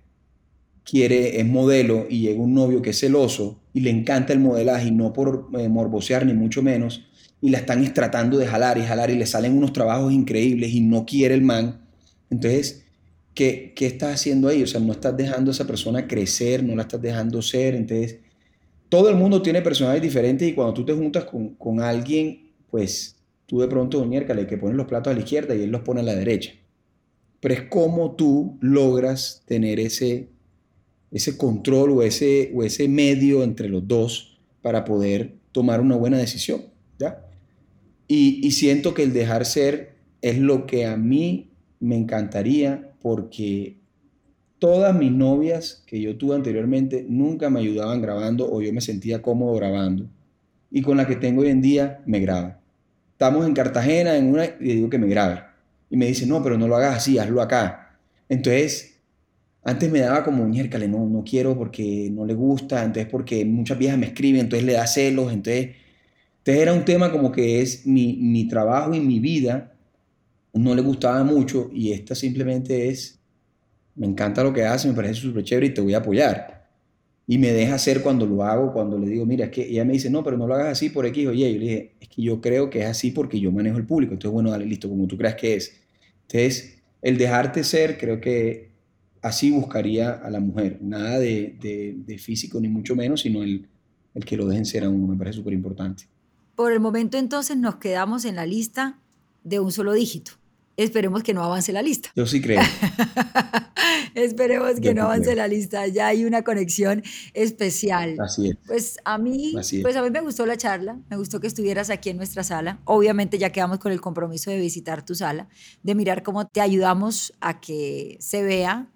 quiere, 0.83 1.39
es 1.39 1.45
modelo 1.45 2.05
y 2.09 2.21
llega 2.21 2.41
un 2.41 2.53
novio 2.53 2.81
que 2.81 2.89
es 2.89 2.99
celoso 2.99 3.61
y 3.73 3.81
le 3.81 3.89
encanta 3.89 4.33
el 4.33 4.39
modelaje 4.39 4.87
y 4.89 4.91
no 4.91 5.13
por 5.13 5.47
eh, 5.57 5.69
morbosear 5.69 6.25
ni 6.25 6.33
mucho 6.33 6.61
menos, 6.61 7.05
y 7.41 7.49
la 7.49 7.57
están 7.57 7.93
tratando 7.93 8.37
de 8.37 8.45
jalar 8.45 8.77
y 8.77 8.83
jalar 8.83 9.09
y 9.09 9.15
le 9.15 9.25
salen 9.25 9.57
unos 9.57 9.73
trabajos 9.73 10.13
increíbles 10.13 10.71
y 10.71 10.81
no 10.81 11.05
quiere 11.05 11.33
el 11.33 11.41
man. 11.41 11.81
Entonces, 12.29 12.85
¿qué, 13.33 13.73
¿qué 13.75 13.87
estás 13.87 14.13
haciendo 14.13 14.47
ahí? 14.47 14.61
O 14.61 14.67
sea, 14.67 14.79
no 14.79 14.91
estás 14.91 15.17
dejando 15.17 15.49
a 15.49 15.53
esa 15.53 15.65
persona 15.65 16.07
crecer, 16.07 16.63
no 16.63 16.75
la 16.75 16.83
estás 16.83 17.01
dejando 17.01 17.41
ser. 17.41 17.73
Entonces, 17.73 18.19
todo 18.89 19.09
el 19.09 19.15
mundo 19.15 19.41
tiene 19.41 19.61
personajes 19.61 20.01
diferentes 20.01 20.47
y 20.47 20.53
cuando 20.53 20.73
tú 20.73 20.85
te 20.85 20.93
juntas 20.93 21.25
con, 21.25 21.55
con 21.55 21.79
alguien, 21.79 22.51
pues 22.69 23.15
tú 23.47 23.59
de 23.59 23.67
pronto, 23.67 24.05
miércoles, 24.05 24.45
que 24.47 24.57
pones 24.57 24.77
los 24.77 24.85
platos 24.85 25.11
a 25.11 25.15
la 25.15 25.21
izquierda 25.21 25.55
y 25.55 25.63
él 25.63 25.71
los 25.71 25.81
pone 25.81 26.01
a 26.01 26.03
la 26.03 26.15
derecha. 26.15 26.53
Pero 27.39 27.53
es 27.55 27.61
como 27.63 28.15
tú 28.15 28.59
logras 28.61 29.41
tener 29.47 29.79
ese, 29.79 30.29
ese 31.09 31.37
control 31.37 31.91
o 31.91 32.03
ese, 32.03 32.51
o 32.53 32.63
ese 32.63 32.87
medio 32.87 33.43
entre 33.43 33.67
los 33.67 33.87
dos 33.87 34.39
para 34.61 34.85
poder 34.85 35.33
tomar 35.51 35.81
una 35.81 35.95
buena 35.95 36.19
decisión. 36.19 36.61
¿ya? 36.99 37.30
Y, 38.13 38.51
siento 38.51 38.93
que 38.93 39.03
el 39.03 39.13
dejar 39.13 39.45
ser 39.45 39.93
es 40.21 40.37
lo 40.37 40.65
que 40.65 40.85
a 40.85 40.97
mí 40.97 41.49
me 41.79 41.95
encantaría 41.95 42.91
porque 43.01 43.77
todas 44.59 44.93
mis 44.93 45.11
novias 45.11 45.83
que 45.87 46.01
yo 46.01 46.17
tuve 46.17 46.35
anteriormente 46.35 47.05
nunca 47.07 47.49
me 47.49 47.61
ayudaban 47.61 48.01
grabando 48.01 48.51
o 48.51 48.61
yo 48.61 48.73
me 48.73 48.81
sentía 48.81 49.21
cómodo 49.21 49.55
grabando. 49.55 50.09
Y 50.69 50.81
con 50.81 50.97
la 50.97 51.07
que 51.07 51.15
tengo 51.15 51.41
hoy 51.41 51.49
en 51.49 51.61
día 51.61 52.01
me 52.05 52.19
graba 52.19 52.61
estamos 53.21 53.45
en 53.45 53.53
Cartagena 53.53 54.17
en 54.17 54.31
una, 54.31 54.45
y 54.45 54.65
le 54.65 54.73
digo 54.73 54.89
que 54.89 54.97
me 54.97 55.05
grabe. 55.05 55.43
Y 55.91 55.95
me 55.95 56.07
dice, 56.07 56.25
no, 56.25 56.41
pero 56.41 56.57
no 56.57 56.67
lo 56.67 56.75
hagas 56.75 56.97
así, 56.97 57.19
hazlo 57.19 57.39
acá. 57.39 57.99
Entonces, 58.27 58.99
antes 59.63 59.91
me 59.91 59.99
daba 59.99 60.23
como, 60.23 60.47
miércale, 60.47 60.87
no, 60.87 61.05
no 61.05 61.23
quiero 61.23 61.55
porque 61.55 62.09
no 62.11 62.25
le 62.25 62.33
gusta, 62.33 62.83
entonces 62.83 63.05
porque 63.11 63.45
muchas 63.45 63.77
viejas 63.77 63.99
me 63.99 64.07
escriben, 64.07 64.41
entonces 64.41 64.65
le 64.65 64.73
da 64.73 64.87
celos, 64.87 65.31
entonces, 65.31 65.75
entonces 66.41 66.61
era 66.61 66.73
un 66.73 66.85
tema 66.85 67.11
como 67.11 67.31
que 67.31 67.61
es 67.61 67.85
mi, 67.85 68.17
mi 68.17 68.47
trabajo 68.47 68.93
y 68.93 68.99
mi 68.99 69.19
vida, 69.19 69.73
no 70.53 70.75
le 70.75 70.81
gustaba 70.81 71.23
mucho 71.23 71.69
y 71.73 71.91
esta 71.91 72.15
simplemente 72.15 72.89
es, 72.89 73.19
me 73.95 74.07
encanta 74.07 74.43
lo 74.43 74.51
que 74.51 74.65
hace, 74.65 74.87
me 74.87 74.93
parece 74.93 75.15
súper 75.21 75.43
chévere 75.43 75.67
y 75.67 75.73
te 75.73 75.81
voy 75.81 75.93
a 75.93 75.99
apoyar 75.99 76.61
y 77.31 77.37
me 77.37 77.53
deja 77.53 77.75
hacer 77.75 78.01
cuando 78.01 78.25
lo 78.25 78.43
hago, 78.43 78.73
cuando 78.73 78.99
le 78.99 79.07
digo, 79.07 79.25
mira, 79.25 79.45
es 79.45 79.51
que 79.51 79.65
ella 79.65 79.85
me 79.85 79.93
dice, 79.93 80.09
no, 80.09 80.21
pero 80.21 80.37
no 80.37 80.47
lo 80.47 80.55
hagas 80.55 80.73
así 80.73 80.89
por 80.89 81.05
X 81.05 81.27
o 81.27 81.31
Y. 81.31 81.39
Yo 81.39 81.45
le 81.45 81.59
dije, 81.59 81.91
es 82.01 82.09
que 82.09 82.21
yo 82.21 82.41
creo 82.41 82.69
que 82.69 82.79
es 82.79 82.85
así 82.87 83.11
porque 83.11 83.39
yo 83.39 83.53
manejo 83.53 83.77
el 83.77 83.85
público. 83.85 84.11
Entonces, 84.11 84.33
bueno, 84.33 84.51
dale, 84.51 84.65
listo, 84.65 84.89
como 84.89 85.07
tú 85.07 85.17
creas 85.17 85.35
que 85.35 85.55
es. 85.55 85.79
Entonces, 86.23 86.81
el 87.01 87.17
dejarte 87.17 87.63
ser, 87.63 87.97
creo 87.97 88.19
que 88.19 88.71
así 89.21 89.49
buscaría 89.49 90.11
a 90.11 90.29
la 90.29 90.41
mujer. 90.41 90.79
Nada 90.81 91.19
de, 91.19 91.55
de, 92.05 92.17
físico, 92.17 92.59
ni 92.59 92.67
mucho 92.67 92.97
menos, 92.97 93.21
sino 93.21 93.43
el, 93.43 93.65
el 94.13 94.25
que 94.25 94.35
lo 94.35 94.45
dejen 94.45 94.65
ser 94.65 94.83
a 94.83 94.89
uno. 94.89 95.07
Me 95.07 95.17
parece 95.17 95.37
súper 95.37 95.53
importante. 95.53 96.03
Por 96.55 96.71
el 96.71 96.79
momento, 96.79 97.17
entonces, 97.17 97.57
nos 97.57 97.75
quedamos 97.75 98.25
en 98.25 98.35
la 98.35 98.45
lista 98.45 98.99
de 99.43 99.59
un 99.59 99.71
solo 99.71 99.93
dígito. 99.93 100.33
Esperemos 100.77 101.21
que 101.23 101.33
no 101.33 101.43
avance 101.43 101.73
la 101.73 101.81
lista. 101.81 102.09
Yo 102.15 102.25
sí 102.25 102.41
creo. 102.41 102.61
Esperemos 104.15 104.79
que 104.79 104.93
no 104.93 105.03
avance 105.03 105.35
la 105.35 105.47
lista. 105.47 105.85
Ya 105.87 106.07
hay 106.07 106.25
una 106.25 106.43
conexión 106.43 107.03
especial. 107.33 108.17
Así 108.19 108.49
es. 108.49 108.57
Pues 108.65 108.97
a 109.03 109.17
mí, 109.17 109.53
pues 109.81 109.95
a 109.95 110.01
mí 110.01 110.09
me 110.09 110.21
gustó 110.21 110.45
la 110.45 110.57
charla. 110.57 110.97
Me 111.09 111.17
gustó 111.17 111.39
que 111.39 111.47
estuvieras 111.47 111.89
aquí 111.89 112.09
en 112.09 112.17
nuestra 112.17 112.43
sala. 112.43 112.79
Obviamente 112.85 113.37
ya 113.37 113.51
quedamos 113.51 113.79
con 113.79 113.91
el 113.91 114.01
compromiso 114.01 114.49
de 114.49 114.59
visitar 114.59 115.05
tu 115.05 115.13
sala, 115.13 115.49
de 115.83 115.93
mirar 115.93 116.23
cómo 116.23 116.47
te 116.47 116.61
ayudamos 116.61 117.33
a 117.41 117.59
que 117.59 118.17
se 118.19 118.43
vea 118.43 118.89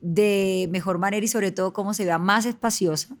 de 0.00 0.68
mejor 0.70 0.98
manera 0.98 1.24
y 1.24 1.28
sobre 1.28 1.50
todo 1.50 1.72
cómo 1.72 1.94
se 1.94 2.04
vea 2.04 2.18
más 2.18 2.46
espaciosa. 2.46 3.16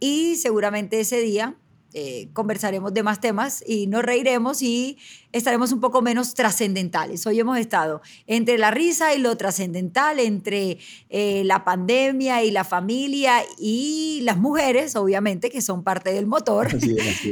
Y 0.00 0.36
seguramente 0.36 1.00
ese 1.00 1.20
día 1.20 1.56
eh, 1.94 2.28
conversaremos 2.34 2.92
de 2.92 3.02
más 3.02 3.18
temas 3.18 3.64
y 3.66 3.86
nos 3.86 4.02
reiremos 4.02 4.60
y 4.60 4.98
estaremos 5.32 5.72
un 5.72 5.80
poco 5.80 6.02
menos 6.02 6.34
trascendentales. 6.34 7.26
Hoy 7.26 7.40
hemos 7.40 7.56
estado 7.58 8.02
entre 8.26 8.58
la 8.58 8.70
risa 8.70 9.14
y 9.14 9.18
lo 9.18 9.34
trascendental, 9.38 10.18
entre 10.18 10.76
eh, 11.08 11.44
la 11.44 11.64
pandemia 11.64 12.44
y 12.44 12.50
la 12.50 12.64
familia 12.64 13.36
y 13.58 14.20
las 14.24 14.36
mujeres, 14.36 14.96
obviamente, 14.96 15.48
que 15.48 15.62
son 15.62 15.82
parte 15.82 16.12
del 16.12 16.26
motor. 16.26 16.68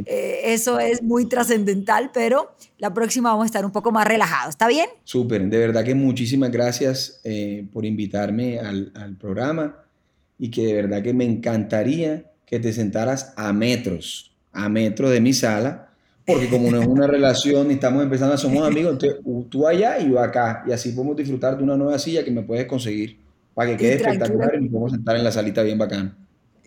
Eh, 0.08 0.52
eso 0.52 0.78
es 0.78 1.02
muy 1.02 1.26
trascendental, 1.26 2.10
pero 2.12 2.54
la 2.78 2.92
próxima 2.92 3.30
vamos 3.30 3.44
a 3.44 3.46
estar 3.46 3.64
un 3.64 3.72
poco 3.72 3.90
más 3.90 4.06
relajados. 4.06 4.50
¿Está 4.50 4.68
bien? 4.68 4.88
Súper, 5.04 5.48
de 5.48 5.58
verdad 5.58 5.84
que 5.84 5.94
muchísimas 5.94 6.50
gracias 6.50 7.20
por 7.72 7.84
invitarme 7.84 8.58
al, 8.58 8.92
al 8.94 9.16
programa 9.16 9.84
y 10.38 10.50
que 10.50 10.66
de 10.66 10.74
verdad 10.74 11.02
que 11.02 11.14
me 11.14 11.24
encantaría 11.24 12.30
que 12.46 12.60
te 12.60 12.72
sentaras 12.72 13.32
a 13.36 13.52
metros 13.52 14.35
a 14.56 14.68
metro 14.68 15.10
de 15.10 15.20
mi 15.20 15.32
sala, 15.32 15.90
porque 16.26 16.48
como 16.48 16.70
no 16.70 16.80
es 16.80 16.86
una 16.86 17.06
relación 17.06 17.70
y 17.70 17.74
estamos 17.74 18.02
empezando, 18.02 18.36
somos 18.36 18.66
amigos, 18.66 18.94
entonces 18.94 19.20
tú 19.48 19.68
allá 19.68 20.00
y 20.00 20.10
yo 20.10 20.18
acá, 20.18 20.64
y 20.66 20.72
así 20.72 20.90
podemos 20.90 21.16
disfrutar 21.16 21.56
de 21.56 21.62
una 21.62 21.76
nueva 21.76 21.98
silla 21.98 22.24
que 22.24 22.30
me 22.32 22.42
puedes 22.42 22.66
conseguir 22.66 23.18
para 23.54 23.70
que 23.70 23.76
quede 23.76 23.94
espectacular 23.94 24.54
y 24.56 24.62
nos 24.62 24.70
podemos 24.70 24.92
sentar 24.92 25.16
en 25.16 25.24
la 25.24 25.30
salita 25.30 25.62
bien 25.62 25.78
bacán. 25.78 26.16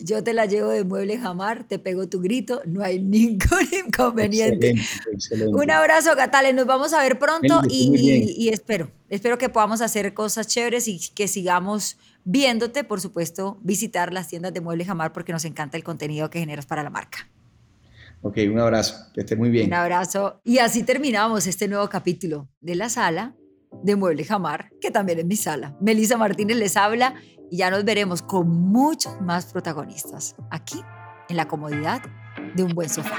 Yo 0.01 0.23
te 0.23 0.33
la 0.33 0.45
llevo 0.45 0.69
de 0.69 0.85
mueble 0.85 1.17
jamar, 1.17 1.65
te 1.67 1.77
pego 1.77 2.07
tu 2.07 2.21
grito, 2.21 2.61
no 2.65 2.83
hay 2.83 2.99
ningún 3.03 3.67
inconveniente. 3.85 4.75
Un 5.49 5.69
abrazo, 5.69 6.11
Catales, 6.15 6.55
nos 6.55 6.65
vamos 6.65 6.93
a 6.93 7.03
ver 7.03 7.19
pronto 7.19 7.61
y, 7.69 8.33
y, 8.37 8.49
espero, 8.49 8.91
espero 9.09 9.37
que 9.37 9.49
podamos 9.49 9.81
hacer 9.81 10.13
cosas 10.13 10.47
chéveres 10.47 10.87
y 10.87 10.99
que 11.13 11.27
sigamos 11.27 11.97
viéndote, 12.23 12.85
por 12.85 13.01
supuesto, 13.01 13.57
visitar 13.61 14.13
las 14.13 14.29
tiendas 14.29 14.53
de 14.53 14.61
mueble 14.61 14.85
jamar 14.85 15.11
porque 15.11 15.33
nos 15.33 15.43
encanta 15.43 15.75
el 15.75 15.83
contenido 15.83 16.29
que 16.29 16.39
generas 16.39 16.65
para 16.65 16.81
la 16.81 16.89
marca. 16.89 17.27
Ok, 18.21 18.37
un 18.51 18.59
abrazo, 18.59 18.95
que 19.13 19.21
esté 19.21 19.35
muy 19.35 19.49
bien. 19.49 19.67
Un 19.67 19.73
abrazo. 19.73 20.41
Y 20.43 20.57
así 20.57 20.83
terminamos 20.83 21.47
este 21.47 21.67
nuevo 21.67 21.87
capítulo 21.87 22.49
de 22.59 22.75
la 22.75 22.89
sala 22.89 23.35
de 23.83 23.95
Mueble 23.95 24.25
Jamar, 24.25 24.69
que 24.81 24.91
también 24.91 25.19
es 25.19 25.25
mi 25.25 25.35
sala. 25.35 25.77
Melissa 25.79 26.17
Martínez 26.17 26.57
les 26.57 26.75
habla 26.75 27.15
y 27.49 27.57
ya 27.57 27.71
nos 27.71 27.85
veremos 27.85 28.21
con 28.21 28.49
muchos 28.49 29.21
más 29.21 29.51
protagonistas 29.51 30.35
aquí 30.51 30.81
en 31.29 31.37
la 31.37 31.47
comodidad 31.47 32.01
de 32.55 32.63
un 32.63 32.73
buen 32.73 32.89
sofá. 32.89 33.17